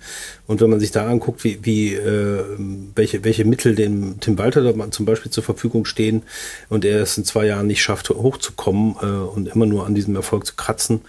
Und 0.47 0.61
wenn 0.61 0.70
man 0.70 0.78
sich 0.78 0.92
da 0.92 1.08
anguckt, 1.08 1.42
wie, 1.42 1.58
wie 1.62 1.94
äh, 1.94 2.44
welche, 2.94 3.25
welche 3.25 3.44
Mittel 3.44 3.75
dem 3.75 4.20
Tim 4.20 4.38
Walter 4.38 4.62
da 4.62 4.90
zum 4.92 5.06
Beispiel 5.06 5.32
zur 5.32 5.42
Verfügung 5.42 5.85
stehen, 5.85 6.23
und 6.68 6.84
er 6.84 7.02
es 7.02 7.16
in 7.18 7.25
zwei 7.25 7.46
Jahren 7.46 7.66
nicht 7.66 7.82
schafft, 7.82 8.10
hochzukommen 8.10 8.96
äh, 9.00 9.06
und 9.06 9.48
immer 9.48 9.66
nur 9.66 9.87
an 9.87 9.94
diesem 9.94 10.14
Erfolg 10.16 10.46
zu 10.46 10.54
kratzen, 10.54 11.02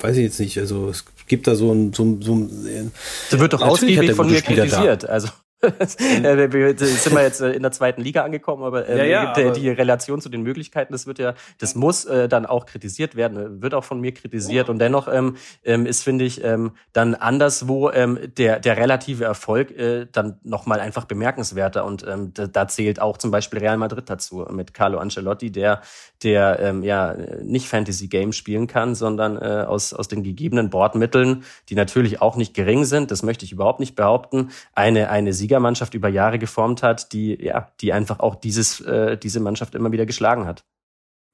weiß 0.00 0.16
ich 0.16 0.24
jetzt 0.24 0.40
nicht. 0.40 0.58
Also 0.58 0.88
es 0.88 1.04
gibt 1.26 1.46
da 1.46 1.54
so 1.54 1.72
ein, 1.72 1.92
so, 1.92 2.04
ein, 2.04 2.22
so 2.22 2.34
ein 2.34 2.92
Das 3.30 3.40
wird 3.40 3.52
doch 3.52 3.62
ausgiebig 3.62 4.12
von 4.12 4.30
mir 4.30 4.42
kritisiert. 4.42 5.04
Da. 5.04 5.08
Also 5.08 5.28
äh, 5.28 5.30
sind 5.86 7.14
wir 7.14 7.22
jetzt 7.22 7.40
äh, 7.40 7.52
in 7.52 7.62
der 7.62 7.70
zweiten 7.70 8.02
Liga 8.02 8.24
angekommen, 8.24 8.64
aber, 8.64 8.88
äh, 8.88 8.98
ja, 8.98 9.04
ja, 9.04 9.30
aber 9.30 9.52
die 9.52 9.68
Relation 9.68 10.20
zu 10.20 10.28
den 10.28 10.42
Möglichkeiten, 10.42 10.92
das 10.92 11.06
wird 11.06 11.20
ja, 11.20 11.34
das 11.58 11.76
muss 11.76 12.04
äh, 12.04 12.28
dann 12.28 12.46
auch 12.46 12.66
kritisiert 12.66 13.14
werden, 13.14 13.62
wird 13.62 13.72
auch 13.74 13.84
von 13.84 14.00
mir 14.00 14.12
kritisiert. 14.12 14.68
Und 14.68 14.80
dennoch 14.80 15.06
ähm, 15.06 15.36
ähm, 15.62 15.86
ist, 15.86 16.02
finde 16.02 16.24
ich, 16.24 16.42
ähm, 16.42 16.72
dann 16.92 17.14
anderswo 17.14 17.90
ähm, 17.90 18.18
der, 18.36 18.58
der 18.58 18.76
relative 18.76 19.24
Erfolg 19.24 19.70
äh, 19.70 20.06
dann 20.10 20.40
nochmal 20.42 20.80
einfach 20.80 21.04
bemerkenswerter. 21.04 21.84
Und 21.84 22.04
ähm, 22.08 22.32
da, 22.34 22.48
da 22.48 22.66
zählt 22.66 23.00
auch 23.00 23.16
zum 23.16 23.30
Beispiel 23.30 23.60
Real 23.60 23.76
Madrid 23.76 24.10
dazu 24.10 24.44
mit 24.50 24.74
Carlo 24.74 24.98
Ancelotti, 24.98 25.52
der, 25.52 25.82
der 26.24 26.58
ähm, 26.58 26.82
ja 26.82 27.14
nicht 27.42 27.68
Fantasy 27.68 28.08
Game 28.08 28.32
spielen 28.32 28.66
kann, 28.66 28.96
sondern 28.96 29.36
äh, 29.36 29.64
aus, 29.64 29.94
aus 29.94 30.08
den 30.08 30.24
gegebenen 30.24 30.70
Bordmitteln, 30.70 31.44
die 31.68 31.76
natürlich 31.76 32.20
auch 32.20 32.34
nicht 32.34 32.52
gering 32.54 32.84
sind, 32.84 33.12
das 33.12 33.22
möchte 33.22 33.44
ich 33.44 33.52
überhaupt 33.52 33.78
nicht 33.78 33.94
behaupten, 33.94 34.50
eine, 34.74 35.08
eine 35.08 35.32
Sieger 35.32 35.51
Siegermannschaft 35.52 35.92
über 35.92 36.08
Jahre 36.08 36.38
geformt 36.38 36.82
hat, 36.82 37.12
die, 37.12 37.38
ja, 37.38 37.68
die 37.82 37.92
einfach 37.92 38.20
auch 38.20 38.36
dieses, 38.36 38.80
äh, 38.80 39.18
diese 39.18 39.40
Mannschaft 39.40 39.74
immer 39.74 39.92
wieder 39.92 40.06
geschlagen 40.06 40.46
hat. 40.46 40.64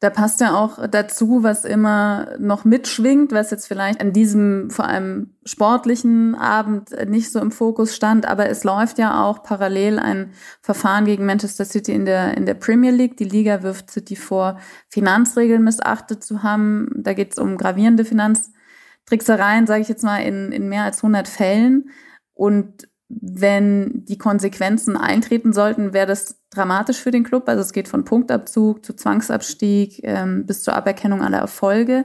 Da 0.00 0.10
passt 0.10 0.40
ja 0.40 0.56
auch 0.56 0.86
dazu, 0.88 1.42
was 1.42 1.64
immer 1.64 2.36
noch 2.38 2.64
mitschwingt, 2.64 3.32
was 3.32 3.50
jetzt 3.50 3.66
vielleicht 3.66 4.00
an 4.00 4.12
diesem 4.12 4.70
vor 4.70 4.84
allem 4.84 5.34
sportlichen 5.44 6.36
Abend 6.36 6.90
nicht 7.08 7.32
so 7.32 7.40
im 7.40 7.50
Fokus 7.50 7.96
stand, 7.96 8.26
aber 8.26 8.48
es 8.48 8.62
läuft 8.62 8.98
ja 8.98 9.24
auch 9.24 9.42
parallel 9.42 9.98
ein 9.98 10.32
Verfahren 10.62 11.04
gegen 11.04 11.26
Manchester 11.26 11.64
City 11.64 11.92
in 11.92 12.04
der, 12.04 12.36
in 12.36 12.46
der 12.46 12.54
Premier 12.54 12.92
League. 12.92 13.16
Die 13.16 13.24
Liga 13.24 13.62
wirft 13.64 13.90
City 13.90 14.14
vor, 14.14 14.58
Finanzregeln 14.88 15.64
missachtet 15.64 16.22
zu 16.22 16.44
haben. 16.44 16.90
Da 16.96 17.12
geht 17.12 17.32
es 17.32 17.38
um 17.38 17.56
gravierende 17.56 18.04
Finanztricksereien, 18.04 19.66
sage 19.66 19.82
ich 19.82 19.88
jetzt 19.88 20.04
mal, 20.04 20.18
in, 20.18 20.52
in 20.52 20.68
mehr 20.68 20.84
als 20.84 20.98
100 20.98 21.26
Fällen. 21.26 21.90
Und 22.34 22.87
wenn 23.08 24.04
die 24.04 24.18
Konsequenzen 24.18 24.96
eintreten 24.96 25.52
sollten, 25.52 25.92
wäre 25.92 26.06
das 26.06 26.40
dramatisch 26.50 26.98
für 26.98 27.10
den 27.10 27.24
Club. 27.24 27.48
Also 27.48 27.62
es 27.62 27.72
geht 27.72 27.88
von 27.88 28.04
Punktabzug 28.04 28.84
zu 28.84 28.94
Zwangsabstieg 28.94 30.00
ähm, 30.02 30.44
bis 30.46 30.62
zur 30.62 30.74
Aberkennung 30.74 31.22
aller 31.22 31.38
Erfolge. 31.38 32.04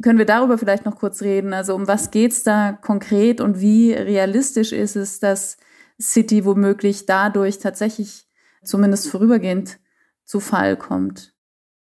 Können 0.00 0.18
wir 0.18 0.26
darüber 0.26 0.58
vielleicht 0.58 0.84
noch 0.84 0.96
kurz 0.96 1.22
reden? 1.22 1.52
Also 1.52 1.74
um 1.74 1.86
was 1.86 2.10
geht's 2.10 2.42
da 2.42 2.72
konkret 2.72 3.40
und 3.40 3.60
wie 3.60 3.92
realistisch 3.92 4.72
ist 4.72 4.96
es, 4.96 5.20
dass 5.20 5.58
City 6.00 6.44
womöglich 6.44 7.06
dadurch 7.06 7.58
tatsächlich 7.58 8.26
zumindest 8.64 9.08
vorübergehend 9.08 9.78
zu 10.24 10.40
Fall 10.40 10.76
kommt? 10.76 11.34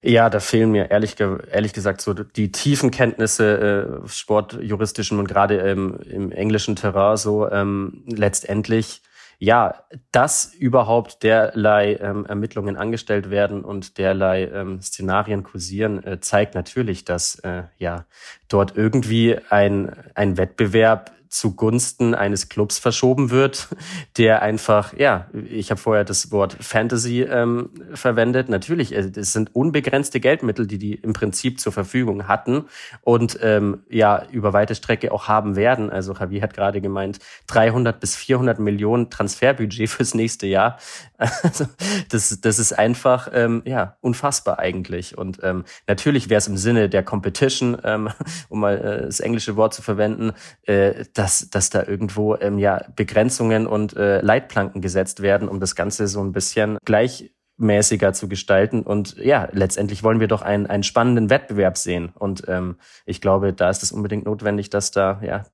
Ja, 0.01 0.31
da 0.31 0.39
fehlen 0.39 0.71
mir 0.71 0.91
ehrlich, 0.91 1.17
ehrlich 1.19 1.73
gesagt 1.73 2.01
so 2.01 2.15
die 2.15 2.53
tiefen 2.53 2.93
Kenntnisse 2.93 4.01
äh, 4.05 4.09
sportjuristischen 4.09 5.19
und 5.19 5.27
gerade 5.27 5.59
ähm, 5.59 5.99
im 6.09 6.31
englischen 6.31 6.77
Terrain 6.77 7.17
so 7.17 7.51
ähm, 7.51 8.05
letztendlich 8.07 9.03
ja, 9.41 9.85
dass 10.11 10.53
überhaupt 10.53 11.23
derlei 11.23 11.95
ähm, 11.95 12.27
Ermittlungen 12.27 12.77
angestellt 12.77 13.31
werden 13.31 13.65
und 13.65 13.97
derlei 13.97 14.47
ähm, 14.47 14.83
Szenarien 14.83 15.45
kursieren, 15.45 16.03
äh, 16.03 16.19
zeigt 16.21 16.57
natürlich, 16.57 17.05
dass 17.05 17.37
äh, 17.41 17.63
ja 17.79 18.05
dort 18.49 18.77
irgendwie 18.77 19.39
ein, 19.49 19.93
ein 20.15 20.37
Wettbewerb 20.37 21.13
zugunsten 21.29 22.15
eines 22.15 22.49
Clubs 22.49 22.79
verschoben 22.79 23.31
wird, 23.31 23.69
der 24.17 24.43
einfach, 24.43 24.95
ja, 24.97 25.29
ich 25.49 25.71
habe 25.71 25.81
vorher 25.81 26.05
das 26.05 26.31
Wort 26.31 26.57
Fantasy 26.61 27.23
ähm, 27.23 27.71
verwendet. 27.95 28.49
Natürlich, 28.49 28.95
äh, 28.95 29.11
es 29.15 29.33
sind 29.33 29.55
unbegrenzte 29.55 30.21
Geldmittel, 30.21 30.67
die 30.67 30.79
die 30.79 30.95
im 30.95 31.13
Prinzip 31.13 31.61
zur 31.61 31.73
Verfügung 31.73 32.29
hatten 32.29 32.65
und 33.03 33.39
ähm, 33.43 33.83
ja 33.89 34.25
über 34.31 34.53
weite 34.53 34.75
Strecke 34.75 35.13
auch 35.13 35.29
haben 35.29 35.57
werden. 35.57 35.91
Also 35.91 36.15
Javier 36.15 36.43
hat 36.43 36.55
gerade 36.55 36.81
gemeint, 36.81 37.19
300 37.49 38.01
bis 38.01 38.17
400 38.17 38.59
Millionen 38.59 39.11
Transferbudget 39.11 39.89
fürs 39.89 40.15
nächste 40.15 40.47
Jahr. 40.47 40.79
Also 41.43 41.67
das, 42.11 42.41
das 42.41 42.59
ist 42.59 42.79
einfach 42.79 43.29
ähm, 43.33 43.63
ja 43.65 43.97
unfassbar 44.01 44.59
eigentlich. 44.59 45.19
Und 45.19 45.41
ähm, 45.43 45.65
natürlich 45.87 46.29
wäre 46.29 46.39
es 46.39 46.47
im 46.47 46.57
Sinne 46.57 46.89
der 46.89 47.03
Competition, 47.03 47.77
ähm, 47.83 48.11
um 48.49 48.61
mal 48.61 48.79
äh, 48.79 49.03
das 49.07 49.21
englische 49.21 49.57
Wort 49.57 49.75
zu 49.75 49.83
verwenden, 49.83 50.33
äh, 50.63 51.05
dass, 51.19 51.51
dass 51.51 51.71
da 51.71 51.85
irgendwo 51.85 52.37
ähm, 52.37 52.59
ja 52.59 52.85
Begrenzungen 52.95 53.67
und 53.67 53.97
äh, 53.97 54.21
Leitplanken 54.21 54.81
gesetzt 54.81 55.21
werden, 55.21 55.49
um 55.49 55.59
das 55.59 55.75
Ganze 55.75 56.07
so 56.07 56.23
ein 56.23 56.33
bisschen 56.33 56.79
gleichmäßiger 56.85 58.13
zu 58.13 58.29
gestalten. 58.29 58.83
Und 58.83 59.17
ja, 59.19 59.49
letztendlich 59.53 60.05
wollen 60.05 60.21
wir 60.21 60.29
doch 60.29 60.43
einen, 60.43 60.67
einen 60.67 60.85
spannenden 60.85 61.29
Wettbewerb 61.29 61.77
sehen. 61.77 62.11
Und 62.15 62.45
ähm, 62.47 62.77
ich 63.05 63.21
glaube, 63.21 63.53
da 63.53 63.69
ist 63.69 63.83
es 63.83 63.91
unbedingt 63.91 64.27
notwendig, 64.27 64.71
dass 64.71 64.93
da 64.93 65.21
ja 65.25 65.45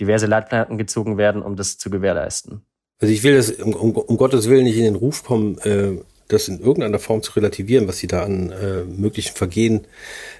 diverse 0.00 0.26
Leitplanken 0.26 0.76
gezogen 0.76 1.18
werden, 1.18 1.40
um 1.42 1.54
das 1.54 1.78
zu 1.78 1.88
gewährleisten. 1.88 2.62
Also 3.00 3.14
ich 3.14 3.22
will 3.22 3.36
das 3.36 3.50
um, 3.52 3.74
um, 3.74 3.92
um 3.92 4.16
Gottes 4.16 4.48
Willen 4.48 4.64
nicht 4.64 4.76
in 4.76 4.84
den 4.84 4.96
Ruf 4.96 5.22
kommen, 5.22 5.58
äh, 5.58 6.00
das 6.26 6.48
in 6.48 6.58
irgendeiner 6.58 6.98
Form 6.98 7.22
zu 7.22 7.32
relativieren, 7.32 7.86
was 7.86 7.98
sie 7.98 8.06
da 8.08 8.24
an 8.24 8.50
äh, 8.50 8.84
möglichen 8.84 9.36
Vergehen 9.36 9.86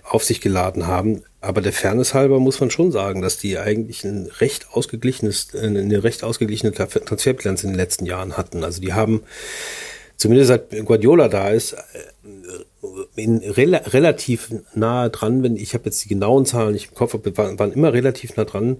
auf 0.03 0.25
sich 0.25 0.41
geladen 0.41 0.89
haben. 0.89 1.23
Aber 1.43 1.61
der 1.61 1.73
Fairness 1.73 2.15
halber 2.15 2.39
muss 2.39 2.61
man 2.61 2.71
schon 2.71 2.93
sagen, 2.93 3.21
dass 3.21 3.37
die 3.37 3.59
eigentlich 3.59 4.05
ein 4.05 4.29
recht 4.39 4.69
ausgeglichenes, 4.71 5.49
eine 5.55 6.05
recht 6.05 6.23
ausgeglichene 6.23 6.73
Transferbilanz 6.73 7.65
in 7.65 7.71
den 7.71 7.77
letzten 7.77 8.07
Jahren 8.07 8.37
hatten. 8.37 8.63
Also 8.63 8.81
die 8.81 8.93
haben, 8.93 9.25
zumindest 10.17 10.49
seit 10.49 10.71
Guardiola 10.87 11.27
da 11.27 11.49
ist, 11.49 11.77
in 13.17 13.39
rela 13.39 13.79
relativ 13.79 14.53
nah 14.75 15.09
dran, 15.09 15.43
wenn 15.43 15.57
ich 15.57 15.75
habe 15.75 15.87
jetzt 15.87 16.05
die 16.05 16.09
genauen 16.09 16.47
Zahlen 16.47 16.73
nicht 16.73 16.91
im 16.91 16.95
Kopf, 16.95 17.15
aber 17.15 17.37
waren, 17.37 17.59
waren 17.59 17.73
immer 17.73 17.93
relativ 17.93 18.37
nah 18.37 18.45
dran, 18.45 18.79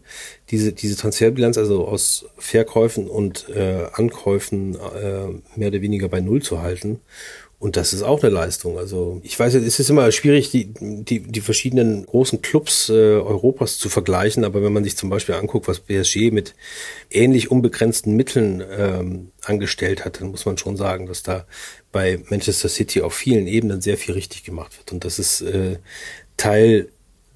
diese, 0.51 0.73
diese 0.73 0.97
Transferbilanz, 0.97 1.59
also 1.59 1.87
aus 1.87 2.27
Verkäufen 2.39 3.09
und 3.09 3.49
äh, 3.49 3.87
Ankäufen 3.93 4.77
äh, 4.77 5.59
mehr 5.59 5.69
oder 5.69 5.83
weniger 5.83 6.09
bei 6.09 6.21
Null 6.21 6.43
zu 6.43 6.63
halten. 6.63 7.01
Und 7.63 7.77
das 7.77 7.93
ist 7.93 8.03
auch 8.03 8.25
eine 8.25 8.33
Leistung. 8.35 8.77
Also 8.77 9.21
ich 9.23 9.39
weiß, 9.39 9.55
es 9.55 9.79
ist 9.79 9.89
immer 9.89 10.11
schwierig, 10.11 10.51
die, 10.51 10.75
die, 10.81 11.21
die 11.21 11.41
verschiedenen 11.41 12.05
großen 12.07 12.43
Clubs 12.43 12.89
äh, 12.89 12.93
Europas 12.93 13.79
zu 13.79 13.89
vergleichen. 13.89 14.45
Aber 14.45 14.65
wenn 14.65 14.73
man 14.73 14.83
sich 14.83 14.97
zum 14.97 15.11
Beispiel 15.11 15.37
anguckt, 15.37 15.69
was 15.69 15.79
PSG 15.79 16.33
mit 16.33 16.57
ähnlich 17.09 17.53
unbegrenzten 17.53 18.17
Mitteln 18.17 18.65
ähm, 18.69 19.31
angestellt 19.45 20.05
hat, 20.05 20.21
dann 20.21 20.33
muss 20.33 20.45
man 20.45 20.59
schon 20.59 20.77
sagen, 20.77 21.07
dass 21.07 21.23
da 21.23 21.47
bei 21.93 22.19
Manchester 22.31 22.69
City 22.69 23.01
auf 23.01 23.15
vielen 23.15 23.47
Ebenen 23.47 23.81
sehr 23.81 23.97
viel 23.97 24.15
richtig 24.15 24.43
gemacht 24.43 24.77
wird. 24.79 24.91
Und 24.91 25.05
das 25.05 25.21
ist 25.21 25.43
äh, 25.43 25.79
Teil 26.37 26.89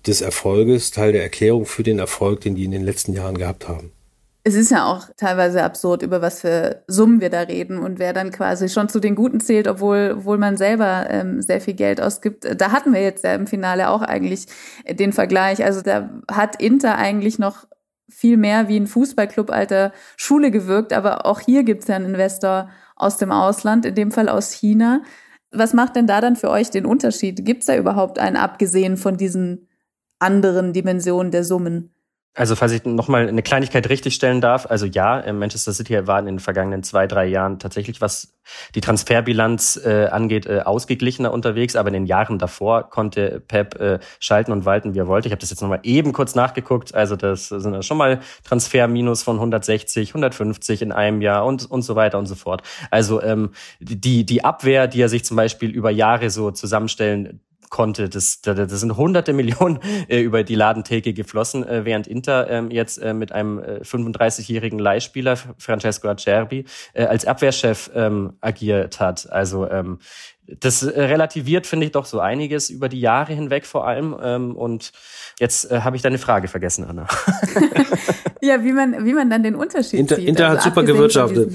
des 0.08 0.22
Erfolges, 0.22 0.90
Teil 0.90 1.12
der 1.12 1.22
Erklärung 1.22 1.66
für 1.66 1.84
den 1.84 2.00
Erfolg, 2.00 2.40
den 2.40 2.56
die 2.56 2.64
in 2.64 2.72
den 2.72 2.84
letzten 2.84 3.12
Jahren 3.12 3.38
gehabt 3.38 3.68
haben 3.68 3.92
es 4.46 4.54
ist 4.54 4.70
ja 4.70 4.86
auch 4.86 5.08
teilweise 5.16 5.64
absurd, 5.64 6.02
über 6.02 6.22
was 6.22 6.40
für 6.40 6.84
Summen 6.86 7.20
wir 7.20 7.30
da 7.30 7.40
reden 7.40 7.80
und 7.80 7.98
wer 7.98 8.12
dann 8.12 8.30
quasi 8.30 8.68
schon 8.68 8.88
zu 8.88 9.00
den 9.00 9.16
Guten 9.16 9.40
zählt, 9.40 9.66
obwohl, 9.66 10.14
obwohl 10.18 10.38
man 10.38 10.56
selber 10.56 11.08
ähm, 11.10 11.42
sehr 11.42 11.60
viel 11.60 11.74
Geld 11.74 12.00
ausgibt. 12.00 12.46
Da 12.56 12.70
hatten 12.70 12.92
wir 12.92 13.02
jetzt 13.02 13.24
ja 13.24 13.34
im 13.34 13.48
Finale 13.48 13.88
auch 13.88 14.02
eigentlich 14.02 14.46
den 14.88 15.12
Vergleich. 15.12 15.64
Also 15.64 15.82
da 15.82 16.10
hat 16.30 16.62
Inter 16.62 16.96
eigentlich 16.96 17.40
noch 17.40 17.66
viel 18.08 18.36
mehr 18.36 18.68
wie 18.68 18.78
ein 18.78 18.86
Fußballclub 18.86 19.50
alter 19.50 19.90
Schule 20.16 20.52
gewirkt, 20.52 20.92
aber 20.92 21.26
auch 21.26 21.40
hier 21.40 21.64
gibt's 21.64 21.88
ja 21.88 21.96
einen 21.96 22.14
Investor 22.14 22.70
aus 22.94 23.16
dem 23.16 23.32
Ausland, 23.32 23.84
in 23.84 23.96
dem 23.96 24.12
Fall 24.12 24.28
aus 24.28 24.52
China. 24.52 25.02
Was 25.50 25.74
macht 25.74 25.96
denn 25.96 26.06
da 26.06 26.20
dann 26.20 26.36
für 26.36 26.50
euch 26.50 26.70
den 26.70 26.86
Unterschied? 26.86 27.44
Gibt's 27.44 27.66
da 27.66 27.76
überhaupt 27.76 28.20
einen, 28.20 28.36
abgesehen 28.36 28.96
von 28.96 29.16
diesen 29.16 29.66
anderen 30.20 30.72
Dimensionen 30.72 31.32
der 31.32 31.42
Summen? 31.42 31.95
Also 32.36 32.54
falls 32.54 32.72
ich 32.72 32.84
nochmal 32.84 33.28
eine 33.28 33.42
Kleinigkeit 33.42 33.88
richtigstellen 33.88 34.42
darf, 34.42 34.66
also 34.66 34.84
ja, 34.84 35.24
Manchester 35.32 35.72
City 35.72 36.06
war 36.06 36.18
in 36.18 36.26
den 36.26 36.38
vergangenen 36.38 36.82
zwei, 36.82 37.06
drei 37.06 37.24
Jahren 37.24 37.58
tatsächlich, 37.58 38.02
was 38.02 38.36
die 38.74 38.82
Transferbilanz 38.82 39.80
äh, 39.82 40.06
angeht, 40.06 40.44
äh, 40.44 40.60
ausgeglichener 40.60 41.32
unterwegs, 41.32 41.76
aber 41.76 41.88
in 41.88 41.94
den 41.94 42.06
Jahren 42.06 42.38
davor 42.38 42.90
konnte 42.90 43.40
Pep 43.40 43.80
äh, 43.80 44.00
schalten 44.20 44.52
und 44.52 44.66
walten, 44.66 44.94
wie 44.94 44.98
er 44.98 45.06
wollte. 45.06 45.28
Ich 45.28 45.32
habe 45.32 45.40
das 45.40 45.48
jetzt 45.48 45.62
nochmal 45.62 45.80
eben 45.82 46.12
kurz 46.12 46.34
nachgeguckt, 46.34 46.94
also 46.94 47.16
das 47.16 47.48
sind 47.48 47.82
schon 47.84 47.96
mal 47.96 48.20
Transferminus 48.44 49.22
von 49.22 49.36
160, 49.36 50.10
150 50.10 50.82
in 50.82 50.92
einem 50.92 51.22
Jahr 51.22 51.46
und, 51.46 51.68
und 51.70 51.82
so 51.82 51.96
weiter 51.96 52.18
und 52.18 52.26
so 52.26 52.34
fort. 52.34 52.62
Also 52.90 53.22
ähm, 53.22 53.52
die, 53.80 54.26
die 54.26 54.44
Abwehr, 54.44 54.88
die 54.88 55.00
er 55.00 55.08
sich 55.08 55.24
zum 55.24 55.38
Beispiel 55.38 55.70
über 55.70 55.90
Jahre 55.90 56.28
so 56.28 56.50
zusammenstellen 56.50 57.40
konnte. 57.70 58.08
Das, 58.08 58.40
das, 58.40 58.70
sind 58.70 58.96
hunderte 58.96 59.32
Millionen 59.32 59.78
äh, 60.08 60.20
über 60.20 60.42
die 60.42 60.54
Ladentheke 60.54 61.12
geflossen, 61.12 61.66
äh, 61.66 61.84
während 61.84 62.06
Inter 62.06 62.50
ähm, 62.50 62.70
jetzt 62.70 62.98
äh, 62.98 63.14
mit 63.14 63.32
einem 63.32 63.58
äh, 63.58 63.80
35-jährigen 63.82 64.78
Leihspieler, 64.78 65.36
Francesco 65.58 66.08
Acerbi, 66.08 66.64
äh, 66.94 67.04
als 67.04 67.24
Abwehrchef 67.24 67.90
ähm, 67.94 68.34
agiert 68.40 69.00
hat. 69.00 69.30
Also 69.30 69.68
ähm, 69.68 69.98
das 70.46 70.82
äh, 70.82 71.02
relativiert, 71.02 71.66
finde 71.66 71.86
ich, 71.86 71.92
doch 71.92 72.04
so 72.04 72.20
einiges 72.20 72.70
über 72.70 72.88
die 72.88 73.00
Jahre 73.00 73.32
hinweg 73.32 73.66
vor 73.66 73.86
allem. 73.86 74.16
Ähm, 74.22 74.56
und 74.56 74.92
jetzt 75.40 75.70
äh, 75.70 75.80
habe 75.80 75.96
ich 75.96 76.02
deine 76.02 76.18
Frage 76.18 76.48
vergessen, 76.48 76.84
Anna. 76.84 77.06
ja, 78.42 78.62
wie 78.64 78.72
man, 78.72 79.04
wie 79.04 79.12
man 79.12 79.30
dann 79.30 79.42
den 79.42 79.54
Unterschied 79.54 80.00
Inter, 80.00 80.16
sieht. 80.16 80.28
Inter 80.28 80.48
also 80.48 80.56
hat 80.58 80.64
super 80.64 80.82
gewirtschaftet. 80.82 81.54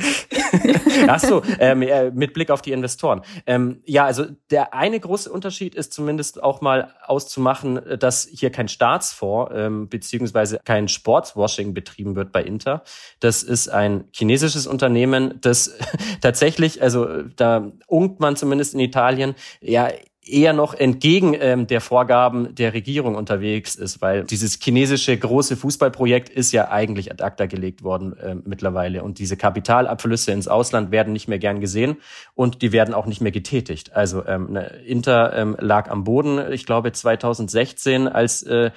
Ach 1.07 1.19
so, 1.19 1.41
ähm, 1.59 1.81
äh, 1.81 2.11
mit 2.11 2.33
Blick 2.33 2.49
auf 2.49 2.61
die 2.61 2.71
Investoren. 2.71 3.21
Ähm, 3.45 3.81
ja, 3.85 4.05
also 4.05 4.25
der 4.49 4.73
eine 4.73 4.99
große 4.99 5.31
Unterschied 5.31 5.75
ist 5.75 5.93
zumindest 5.93 6.41
auch 6.41 6.61
mal 6.61 6.93
auszumachen, 7.05 7.79
dass 7.99 8.27
hier 8.31 8.51
kein 8.51 8.67
Staatsfonds 8.67 9.51
ähm, 9.55 9.89
beziehungsweise 9.89 10.59
kein 10.63 10.87
Sportswashing 10.87 11.73
betrieben 11.73 12.15
wird 12.15 12.31
bei 12.31 12.43
Inter. 12.43 12.83
Das 13.19 13.43
ist 13.43 13.69
ein 13.69 14.05
chinesisches 14.11 14.67
Unternehmen, 14.67 15.39
das 15.41 15.77
tatsächlich, 16.21 16.81
also 16.81 17.23
da 17.35 17.71
unkt 17.87 18.19
man 18.19 18.35
zumindest 18.35 18.73
in 18.73 18.79
Italien, 18.79 19.35
ja 19.61 19.89
eher 20.25 20.53
noch 20.53 20.73
entgegen 20.73 21.35
ähm, 21.39 21.65
der 21.65 21.81
Vorgaben 21.81 22.53
der 22.53 22.73
Regierung 22.73 23.15
unterwegs 23.15 23.75
ist, 23.75 24.01
weil 24.01 24.23
dieses 24.23 24.59
chinesische 24.61 25.17
große 25.17 25.57
Fußballprojekt 25.57 26.29
ist 26.29 26.51
ja 26.51 26.69
eigentlich 26.69 27.11
ad 27.11 27.23
acta 27.23 27.47
gelegt 27.47 27.83
worden 27.83 28.15
äh, 28.17 28.35
mittlerweile 28.45 29.03
und 29.03 29.17
diese 29.17 29.35
Kapitalabflüsse 29.35 30.31
ins 30.31 30.47
Ausland 30.47 30.91
werden 30.91 31.11
nicht 31.11 31.27
mehr 31.27 31.39
gern 31.39 31.59
gesehen 31.59 31.97
und 32.35 32.61
die 32.61 32.71
werden 32.71 32.93
auch 32.93 33.07
nicht 33.07 33.21
mehr 33.21 33.31
getätigt. 33.31 33.95
Also 33.95 34.25
ähm, 34.25 34.51
ne, 34.51 34.67
Inter 34.85 35.33
ähm, 35.35 35.57
lag 35.59 35.89
am 35.89 36.03
Boden, 36.03 36.51
ich 36.51 36.65
glaube 36.67 36.91
2016, 36.91 38.07
als 38.07 38.43
äh, 38.43 38.69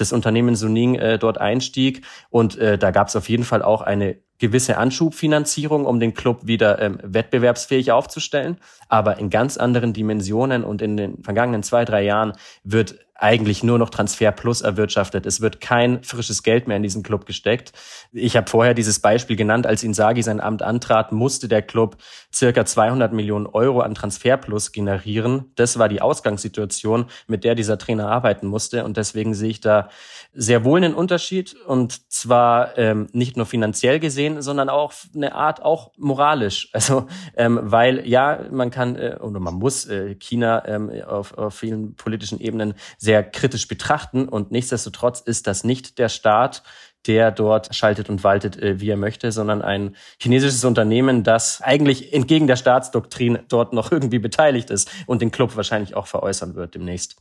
das 0.00 0.12
Unternehmen 0.12 0.56
Suning 0.56 0.94
äh, 0.94 1.18
dort 1.18 1.38
einstieg 1.38 2.04
und 2.30 2.56
äh, 2.58 2.78
da 2.78 2.90
gab 2.90 3.08
es 3.08 3.16
auf 3.16 3.28
jeden 3.28 3.44
Fall 3.44 3.62
auch 3.62 3.82
eine 3.82 4.16
gewisse 4.38 4.78
Anschubfinanzierung, 4.78 5.84
um 5.84 6.00
den 6.00 6.14
Club 6.14 6.46
wieder 6.46 6.80
ähm, 6.80 6.98
wettbewerbsfähig 7.02 7.90
aufzustellen. 7.92 8.58
Aber 8.88 9.18
in 9.18 9.30
ganz 9.30 9.56
anderen 9.56 9.92
Dimensionen 9.92 10.64
und 10.64 10.80
in 10.80 10.96
den 10.96 11.22
vergangenen 11.22 11.62
zwei, 11.62 11.84
drei 11.84 12.02
Jahren 12.04 12.32
wird 12.62 13.00
eigentlich 13.18 13.64
nur 13.64 13.78
noch 13.78 13.90
Transfer 13.90 14.30
Plus 14.30 14.60
erwirtschaftet. 14.60 15.26
Es 15.26 15.40
wird 15.40 15.60
kein 15.60 16.04
frisches 16.04 16.44
Geld 16.44 16.68
mehr 16.68 16.76
in 16.76 16.84
diesen 16.84 17.02
Club 17.02 17.26
gesteckt. 17.26 17.72
Ich 18.12 18.36
habe 18.36 18.48
vorher 18.48 18.74
dieses 18.74 19.00
Beispiel 19.00 19.34
genannt, 19.34 19.66
als 19.66 19.82
Insagi 19.82 20.22
sein 20.22 20.40
Amt 20.40 20.62
antrat, 20.62 21.10
musste 21.10 21.48
der 21.48 21.62
Club 21.62 21.96
circa 22.32 22.64
200 22.64 23.12
Millionen 23.12 23.46
Euro 23.46 23.80
an 23.80 23.94
Transfer 23.94 24.36
Plus 24.36 24.70
generieren. 24.70 25.50
Das 25.56 25.78
war 25.80 25.88
die 25.88 26.00
Ausgangssituation, 26.00 27.06
mit 27.26 27.42
der 27.42 27.56
dieser 27.56 27.76
Trainer 27.76 28.08
arbeiten 28.08 28.46
musste. 28.46 28.84
Und 28.84 28.96
deswegen 28.96 29.34
sehe 29.34 29.50
ich 29.50 29.60
da 29.60 29.88
sehr 30.32 30.62
wohl 30.62 30.78
einen 30.78 30.94
Unterschied 30.94 31.56
und 31.66 32.12
zwar 32.12 32.78
ähm, 32.78 33.08
nicht 33.12 33.36
nur 33.36 33.46
finanziell 33.46 33.98
gesehen, 33.98 34.42
sondern 34.42 34.68
auch 34.68 34.92
eine 35.14 35.34
Art 35.34 35.62
auch 35.62 35.92
moralisch. 35.98 36.70
Also 36.78 37.08
ähm, 37.36 37.58
weil 37.60 38.08
ja, 38.08 38.44
man 38.52 38.70
kann 38.70 38.94
äh, 38.94 39.16
oder 39.20 39.40
man 39.40 39.54
muss 39.54 39.86
äh, 39.86 40.14
China 40.14 40.64
ähm, 40.64 40.92
auf, 41.06 41.36
auf 41.36 41.54
vielen 41.56 41.96
politischen 41.96 42.40
Ebenen 42.40 42.74
sehr 42.98 43.07
kritisch 43.22 43.68
betrachten 43.68 44.28
und 44.28 44.50
nichtsdestotrotz 44.50 45.20
ist 45.20 45.46
das 45.46 45.64
nicht 45.64 45.98
der 45.98 46.08
Staat, 46.08 46.62
der 47.06 47.30
dort 47.30 47.74
schaltet 47.74 48.10
und 48.10 48.24
waltet, 48.24 48.60
äh, 48.60 48.80
wie 48.80 48.90
er 48.90 48.96
möchte, 48.96 49.32
sondern 49.32 49.62
ein 49.62 49.96
chinesisches 50.20 50.64
Unternehmen, 50.64 51.22
das 51.24 51.62
eigentlich 51.62 52.12
entgegen 52.12 52.46
der 52.46 52.56
Staatsdoktrin 52.56 53.38
dort 53.48 53.72
noch 53.72 53.90
irgendwie 53.92 54.18
beteiligt 54.18 54.70
ist 54.70 54.90
und 55.06 55.22
den 55.22 55.30
Club 55.30 55.56
wahrscheinlich 55.56 55.96
auch 55.96 56.06
veräußern 56.06 56.54
wird 56.54 56.74
demnächst. 56.74 57.16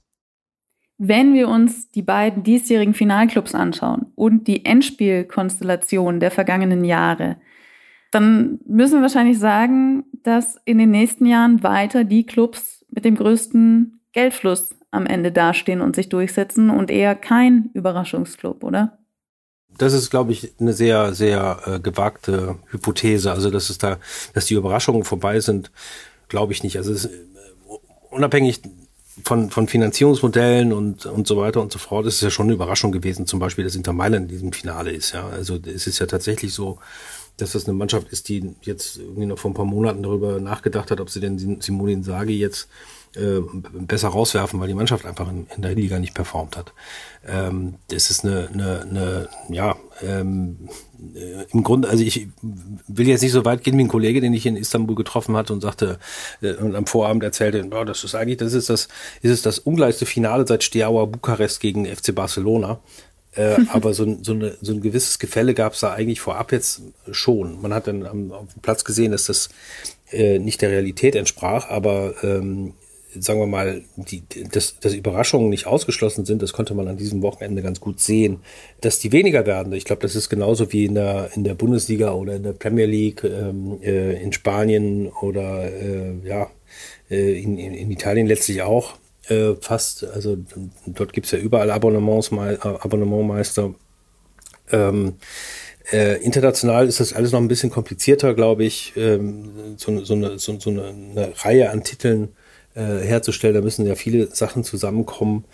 Wenn 0.98 1.34
wir 1.36 1.48
uns 1.48 1.92
die 1.92 2.02
beiden 2.02 2.44
diesjährigen 2.44 2.96
Finalclubs 2.96 3.54
anschauen 3.54 4.08
und 4.16 4.48
die 4.48 4.66
Endspielkonstellation 4.66 6.20
der 6.20 6.32
vergangenen 6.32 6.84
Jahre, 6.84 7.38
dann 8.12 8.60
müssen 8.66 8.96
wir 8.96 9.02
wahrscheinlich 9.04 9.38
sagen, 9.38 10.06
dass 10.24 10.58
in 10.66 10.80
den 10.80 10.90
nächsten 10.90 11.26
Jahren 11.26 11.62
weiter 11.62 12.04
die 12.04 12.26
Clubs 12.26 12.86
mit 12.90 13.06
dem 13.06 13.16
größten 13.16 14.02
Geldfluss 14.12 14.77
am 14.92 15.06
Ende 15.06 15.32
dastehen 15.32 15.82
und 15.82 15.96
sich 15.96 16.10
durchsetzen 16.10 16.70
und 16.70 16.90
eher 16.90 17.16
kein 17.16 17.70
Überraschungsclub, 17.74 18.64
oder? 18.64 18.98
Das 19.78 19.94
ist, 19.94 20.10
glaube 20.10 20.32
ich, 20.32 20.54
eine 20.60 20.74
sehr, 20.74 21.14
sehr 21.14 21.60
äh, 21.66 21.80
gewagte 21.80 22.56
Hypothese. 22.72 23.32
Also, 23.32 23.52
dass 23.52 23.70
es 23.70 23.78
da, 23.78 23.98
dass 24.34 24.46
die 24.46 24.56
Überraschungen 24.56 25.04
vorbei 25.04 25.40
sind, 25.40 25.72
glaube 26.30 26.54
ich 26.54 26.64
nicht. 26.64 26.78
Also, 26.78 26.92
es, 26.92 27.06
äh, 27.06 27.10
unabhängig 28.10 28.62
von, 29.24 29.50
von 29.50 29.68
Finanzierungsmodellen 29.68 30.74
und, 30.74 31.06
und 31.06 31.28
so 31.28 31.38
weiter 31.38 31.62
und 31.62 31.72
so 31.72 31.80
fort, 31.80 32.06
ist 32.06 32.16
es 32.16 32.22
ja 32.22 32.30
schon 32.30 32.48
eine 32.48 32.54
Überraschung 32.54 32.92
gewesen, 32.92 33.28
zum 33.28 33.40
Beispiel, 33.40 33.64
dass 33.64 33.76
Inter 33.76 33.94
Mailand 33.94 34.26
in 34.26 34.30
diesem 34.30 34.54
Finale 34.54 34.92
ist. 34.92 35.14
Ja, 35.14 35.28
also 35.28 35.58
es 35.64 35.88
ist 35.88 36.00
ja 36.00 36.06
tatsächlich 36.06 36.54
so, 36.54 36.80
dass 37.38 37.52
das 37.52 37.66
eine 37.66 37.78
Mannschaft 37.78 38.10
ist, 38.10 38.30
die 38.30 38.56
jetzt 38.62 38.98
irgendwie 38.98 39.26
noch 39.26 39.38
vor 39.38 39.52
ein 39.52 39.56
paar 39.56 39.66
Monaten 39.66 40.04
darüber 40.04 40.40
nachgedacht 40.40 40.92
hat, 40.92 41.00
ob 41.00 41.10
sie 41.10 41.20
denn 41.20 41.60
Simone 41.62 41.94
Inzaghi 41.94 42.38
jetzt 42.38 42.68
äh, 43.18 43.42
besser 43.80 44.10
rauswerfen, 44.10 44.60
weil 44.60 44.68
die 44.68 44.74
Mannschaft 44.74 45.06
einfach 45.06 45.30
in, 45.30 45.48
in 45.56 45.62
der 45.62 45.76
Liga 45.76 46.00
nicht 46.00 46.14
performt 46.14 46.56
hat. 46.56 46.74
Ähm, 47.28 47.76
das 47.90 48.10
ist 48.10 48.24
eine, 48.24 48.50
eine, 48.54 48.82
eine 48.82 49.30
ja, 49.50 49.76
ähm, 50.02 50.70
äh, 51.16 51.46
im 51.52 51.64
Grunde, 51.64 51.90
also 51.90 52.04
ich 52.04 52.28
will 52.88 53.08
jetzt 53.08 53.22
nicht 53.22 53.32
so 53.32 53.46
weit 53.46 53.64
gehen 53.64 53.78
wie 53.78 53.84
ein 53.84 53.88
Kollege, 53.88 54.22
den 54.22 54.34
ich 54.34 54.46
in 54.46 54.56
Istanbul 54.56 54.96
getroffen 54.96 55.36
hatte 55.36 55.54
und 55.54 55.62
sagte 55.62 56.00
äh, 56.42 56.54
und 56.54 56.76
am 56.76 56.88
Vorabend 56.88 57.24
erzählte, 57.24 57.68
oh, 57.72 57.84
das 57.84 58.04
ist 58.04 58.16
eigentlich, 58.16 58.38
das 58.38 58.54
ist 58.54 58.70
das, 58.70 58.88
ist 59.22 59.32
es 59.32 59.42
das 59.42 59.60
ungleichste 59.60 60.06
Finale 60.06 60.46
seit 60.48 60.64
Steaua 60.64 61.06
Bukarest 61.06 61.60
gegen 61.60 61.86
FC 61.86 62.14
Barcelona. 62.14 62.80
Äh, 63.36 63.58
aber 63.70 63.94
so 63.94 64.04
ein, 64.04 64.24
so, 64.24 64.34
eine, 64.34 64.58
so 64.62 64.74
ein 64.74 64.82
gewisses 64.82 65.20
Gefälle 65.20 65.54
gab 65.54 65.74
es 65.74 65.82
da 65.82 65.94
eigentlich 65.94 66.22
vorab 66.22 66.52
jetzt 66.52 66.82
schon. 67.12 67.62
Man 67.62 67.74
hat 67.74 67.88
dann 67.88 68.06
am, 68.06 68.32
auf 68.32 68.54
dem 68.54 68.62
Platz 68.62 68.84
gesehen, 68.84 69.12
dass 69.12 69.26
das 69.26 69.50
äh, 70.12 70.40
nicht 70.40 70.62
der 70.62 70.70
Realität 70.70 71.16
entsprach, 71.16 71.70
aber 71.70 72.16
ähm, 72.24 72.74
sagen 73.20 73.40
wir 73.40 73.48
mal, 73.48 73.84
die, 73.96 74.24
dass, 74.52 74.80
dass 74.80 74.94
Überraschungen 74.94 75.50
nicht 75.50 75.68
ausgeschlossen 75.68 76.26
sind, 76.26 76.42
das 76.42 76.54
konnte 76.54 76.74
man 76.74 76.88
an 76.88 76.98
diesem 76.98 77.22
Wochenende 77.22 77.62
ganz 77.62 77.80
gut 77.80 78.00
sehen. 78.00 78.40
Dass 78.82 79.00
die 79.00 79.12
weniger 79.12 79.46
werden, 79.46 79.74
ich 79.74 79.86
glaube, 79.86 80.02
das 80.02 80.16
ist 80.16 80.30
genauso 80.30 80.72
wie 80.74 80.86
in 80.86 80.96
der, 80.96 81.30
in 81.36 81.44
der 81.44 81.56
Bundesliga 81.56 82.14
oder 82.14 82.36
in 82.36 82.44
der 82.44 82.54
Premier 82.54 82.86
League, 82.86 83.24
ähm, 83.24 83.80
äh, 83.82 84.22
in 84.22 84.34
Spanien 84.34 85.08
oder 85.08 85.72
äh, 85.72 86.14
ja, 86.24 86.50
äh, 87.10 87.42
in, 87.42 87.58
in, 87.58 87.74
in 87.74 87.92
Italien 87.92 88.28
letztlich 88.28 88.62
auch 88.62 88.96
äh, 89.30 89.54
fast. 89.62 90.04
Also 90.04 90.38
dort 90.86 91.14
gibt's 91.14 91.32
ja 91.32 91.40
überall 91.40 91.72
Abonnements, 91.72 92.32
äh, 92.32 92.58
Abonnementmeister. 92.62 93.74
Ähm, 94.72 95.16
Äh, 95.90 96.22
international 96.22 96.86
ist 96.86 97.00
das 97.00 97.14
alles 97.14 97.32
noch 97.32 97.40
ein 97.40 97.48
bisschen 97.48 97.70
komplizierter, 97.70 98.34
glaube 98.34 98.66
ich, 98.66 98.92
ähm, 98.98 99.78
so, 99.78 100.04
so, 100.04 100.16
eine, 100.16 100.38
so, 100.38 100.60
so 100.60 100.70
eine, 100.70 100.88
eine 100.88 101.34
Reihe 101.38 101.70
an 101.70 101.82
Titeln 101.82 102.36
äh, 102.78 103.04
herzustellen. 103.04 103.56
Da 103.56 103.62
müssen 103.62 103.86
ja 103.86 103.96
viele 103.96 104.28
Sachen 104.36 104.64
zusammenkommen. 104.64 105.46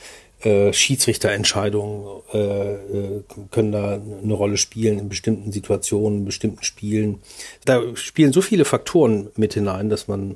Äh, 0.41 0.73
Schiedsrichterentscheidungen 0.73 2.21
äh, 2.33 2.73
äh, 2.73 3.23
können 3.49 3.71
da 3.71 3.93
eine 3.93 4.33
Rolle 4.33 4.57
spielen 4.57 4.99
in 4.99 5.07
bestimmten 5.07 5.53
Situationen, 5.53 6.19
in 6.19 6.25
bestimmten 6.25 6.63
Spielen. 6.63 7.21
Da 7.63 7.81
spielen 7.95 8.33
so 8.33 8.41
viele 8.41 8.65
Faktoren 8.65 9.29
mit 9.37 9.53
hinein, 9.53 9.89
dass 9.89 10.09
man 10.09 10.35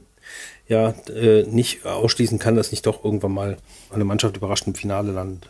ja 0.69 0.95
äh, 1.13 1.43
nicht 1.43 1.85
ausschließen 1.85 2.39
kann, 2.39 2.55
dass 2.55 2.71
nicht 2.71 2.85
doch 2.85 3.03
irgendwann 3.03 3.33
mal 3.33 3.57
eine 3.89 4.05
Mannschaft 4.05 4.37
überrascht 4.37 4.67
im 4.67 4.75
Finale 4.75 5.11
landet. 5.11 5.49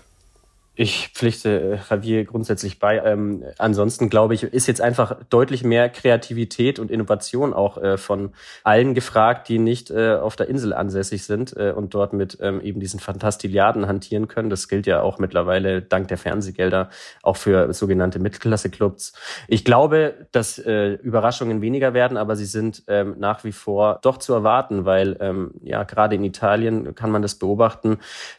Ich 0.80 1.10
pflichte 1.16 1.60
äh, 1.60 1.78
Javier 1.90 2.24
grundsätzlich 2.24 2.78
bei. 2.78 3.00
Ähm, 3.00 3.44
ansonsten 3.58 4.10
glaube 4.10 4.36
ich, 4.36 4.44
ist 4.44 4.68
jetzt 4.68 4.80
einfach 4.80 5.18
deutlich 5.28 5.64
mehr 5.64 5.90
Kreativität 5.90 6.78
und 6.78 6.92
Innovation 6.92 7.56
auch 7.56 7.80
äh, 7.80 7.98
von 7.98 8.30
allen 8.64 8.94
gefragt, 8.94 9.50
die 9.50 9.58
nicht 9.58 9.90
äh, 9.90 10.14
auf 10.14 10.36
der 10.36 10.50
Insel 10.50 10.74
ansässig 10.74 11.24
sind 11.24 11.58
äh, 11.58 11.74
und 11.76 11.96
dort 11.96 12.14
mit 12.14 12.38
ähm, 12.42 12.62
eben 12.62 12.80
diesen 12.80 13.00
Fantastiliarden 13.00 13.88
hantieren 13.88 14.28
können. 14.28 14.52
Das 14.52 14.68
gilt 14.68 14.86
ja 14.86 15.02
auch 15.02 15.18
mittlerweile 15.18 15.82
dank 15.82 16.10
der 16.10 16.20
Fernsehgelder 16.20 16.92
auch 17.24 17.38
für 17.38 17.74
sogenannte 17.74 18.20
Mittelklasse-Clubs. 18.20 19.14
Ich 19.48 19.66
glaube, 19.66 20.28
dass 20.32 20.60
äh, 20.60 20.92
Überraschungen 20.94 21.60
weniger 21.60 21.96
werden, 21.96 22.18
aber 22.18 22.36
sie 22.36 22.46
sind 22.46 22.84
ähm, 22.88 23.16
nach 23.18 23.44
wie 23.44 23.52
vor 23.52 23.98
doch 24.04 24.18
zu 24.18 24.32
erwarten, 24.32 24.86
weil 24.86 25.18
ähm, 25.22 25.56
ja 25.64 25.82
gerade 25.86 26.14
in 26.14 26.24
Italien 26.24 26.94
kann 26.94 27.10
man 27.10 27.24
das 27.24 27.34
beobachten. 27.34 27.98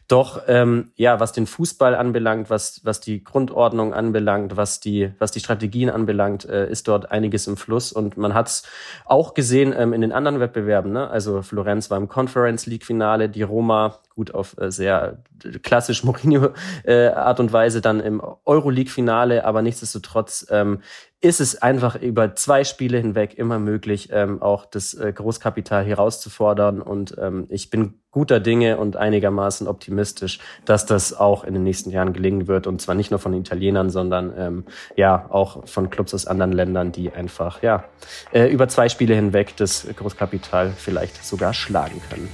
Doch 0.08 0.40
ähm, 0.48 0.90
ja, 0.96 1.20
was 1.20 1.32
den 1.32 1.46
Fußball 1.46 1.94
anbelangt 1.94 2.48
was, 2.48 2.80
was 2.82 3.00
die 3.00 3.22
Grundordnung 3.22 3.92
anbelangt, 3.92 4.56
was 4.56 4.80
die, 4.80 5.12
was 5.18 5.32
die 5.32 5.40
Strategien 5.40 5.90
anbelangt, 5.90 6.46
äh, 6.46 6.70
ist 6.70 6.88
dort 6.88 7.10
einiges 7.12 7.46
im 7.46 7.58
Fluss. 7.58 7.92
Und 7.92 8.16
man 8.16 8.32
hat 8.32 8.48
es 8.48 8.62
auch 9.04 9.34
gesehen 9.34 9.74
ähm, 9.76 9.92
in 9.92 10.00
den 10.00 10.12
anderen 10.12 10.40
Wettbewerben. 10.40 10.92
Ne? 10.92 11.10
Also 11.10 11.42
Florenz 11.42 11.90
war 11.90 11.98
im 11.98 12.08
Conference 12.08 12.64
League 12.64 12.86
Finale, 12.86 13.28
die 13.28 13.42
Roma 13.42 13.98
gut 14.14 14.34
auf 14.34 14.56
äh, 14.58 14.70
sehr 14.70 15.18
klassisch 15.62 16.02
Mourinho 16.04 16.54
äh, 16.84 17.08
Art 17.08 17.38
und 17.38 17.52
Weise 17.52 17.82
dann 17.82 18.00
im 18.00 18.22
Euroleague 18.46 18.90
Finale, 18.90 19.44
aber 19.44 19.60
nichtsdestotrotz 19.60 20.46
ähm, 20.50 20.80
ist 21.20 21.40
es 21.40 21.60
einfach 21.60 21.96
über 21.96 22.36
zwei 22.36 22.62
Spiele 22.62 22.98
hinweg 22.98 23.36
immer 23.36 23.58
möglich, 23.58 24.10
ähm, 24.12 24.40
auch 24.40 24.64
das 24.66 24.94
äh, 24.94 25.12
Großkapital 25.12 25.84
herauszufordern. 25.84 26.80
Und 26.80 27.16
ähm, 27.20 27.46
ich 27.48 27.70
bin 27.70 27.94
guter 28.12 28.38
Dinge 28.38 28.78
und 28.78 28.96
einigermaßen 28.96 29.66
optimistisch, 29.66 30.38
dass 30.64 30.86
das 30.86 31.12
auch 31.12 31.42
in 31.42 31.54
den 31.54 31.64
nächsten 31.64 31.90
Jahren 31.90 32.12
gelingen 32.12 32.46
wird. 32.46 32.68
Und 32.68 32.80
zwar 32.80 32.94
nicht 32.94 33.10
nur 33.10 33.18
von 33.18 33.34
Italienern, 33.34 33.90
sondern 33.90 34.32
ähm, 34.36 34.64
ja 34.96 35.26
auch 35.30 35.66
von 35.66 35.90
Clubs 35.90 36.14
aus 36.14 36.26
anderen 36.26 36.52
Ländern, 36.52 36.92
die 36.92 37.10
einfach 37.10 37.62
ja 37.62 37.84
äh, 38.32 38.46
über 38.46 38.68
zwei 38.68 38.88
Spiele 38.88 39.14
hinweg 39.14 39.56
das 39.56 39.88
Großkapital 39.96 40.72
vielleicht 40.76 41.24
sogar 41.24 41.52
schlagen 41.52 42.00
können. 42.08 42.28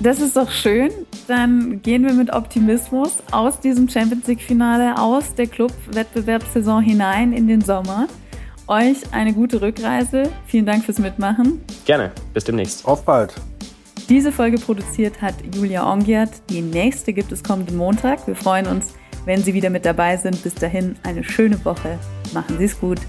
Das 0.00 0.20
ist 0.20 0.36
doch 0.36 0.50
schön. 0.50 0.90
Dann 1.26 1.82
gehen 1.82 2.04
wir 2.06 2.12
mit 2.12 2.32
Optimismus 2.32 3.18
aus 3.32 3.58
diesem 3.58 3.88
Champions 3.88 4.28
League-Finale, 4.28 4.96
aus 4.96 5.34
der 5.34 5.48
Club-Wettbewerbssaison 5.48 6.82
hinein 6.82 7.32
in 7.32 7.48
den 7.48 7.60
Sommer. 7.60 8.06
Euch 8.68 8.98
eine 9.12 9.32
gute 9.32 9.60
Rückreise. 9.60 10.30
Vielen 10.46 10.66
Dank 10.66 10.84
fürs 10.84 10.98
Mitmachen. 10.98 11.60
Gerne. 11.84 12.12
Bis 12.32 12.44
demnächst. 12.44 12.84
Auf 12.86 13.04
bald. 13.04 13.34
Diese 14.08 14.30
Folge 14.30 14.58
produziert 14.58 15.20
hat 15.20 15.34
Julia 15.54 15.90
Ongiert. 15.90 16.30
Die 16.48 16.60
nächste 16.60 17.12
gibt 17.12 17.32
es 17.32 17.42
kommenden 17.42 17.76
Montag. 17.76 18.24
Wir 18.28 18.36
freuen 18.36 18.66
uns, 18.66 18.94
wenn 19.24 19.42
Sie 19.42 19.52
wieder 19.52 19.68
mit 19.68 19.84
dabei 19.84 20.16
sind. 20.16 20.40
Bis 20.44 20.54
dahin 20.54 20.94
eine 21.02 21.24
schöne 21.24 21.62
Woche. 21.64 21.98
Machen 22.32 22.56
Sie 22.58 22.64
es 22.66 22.78
gut. 22.78 23.00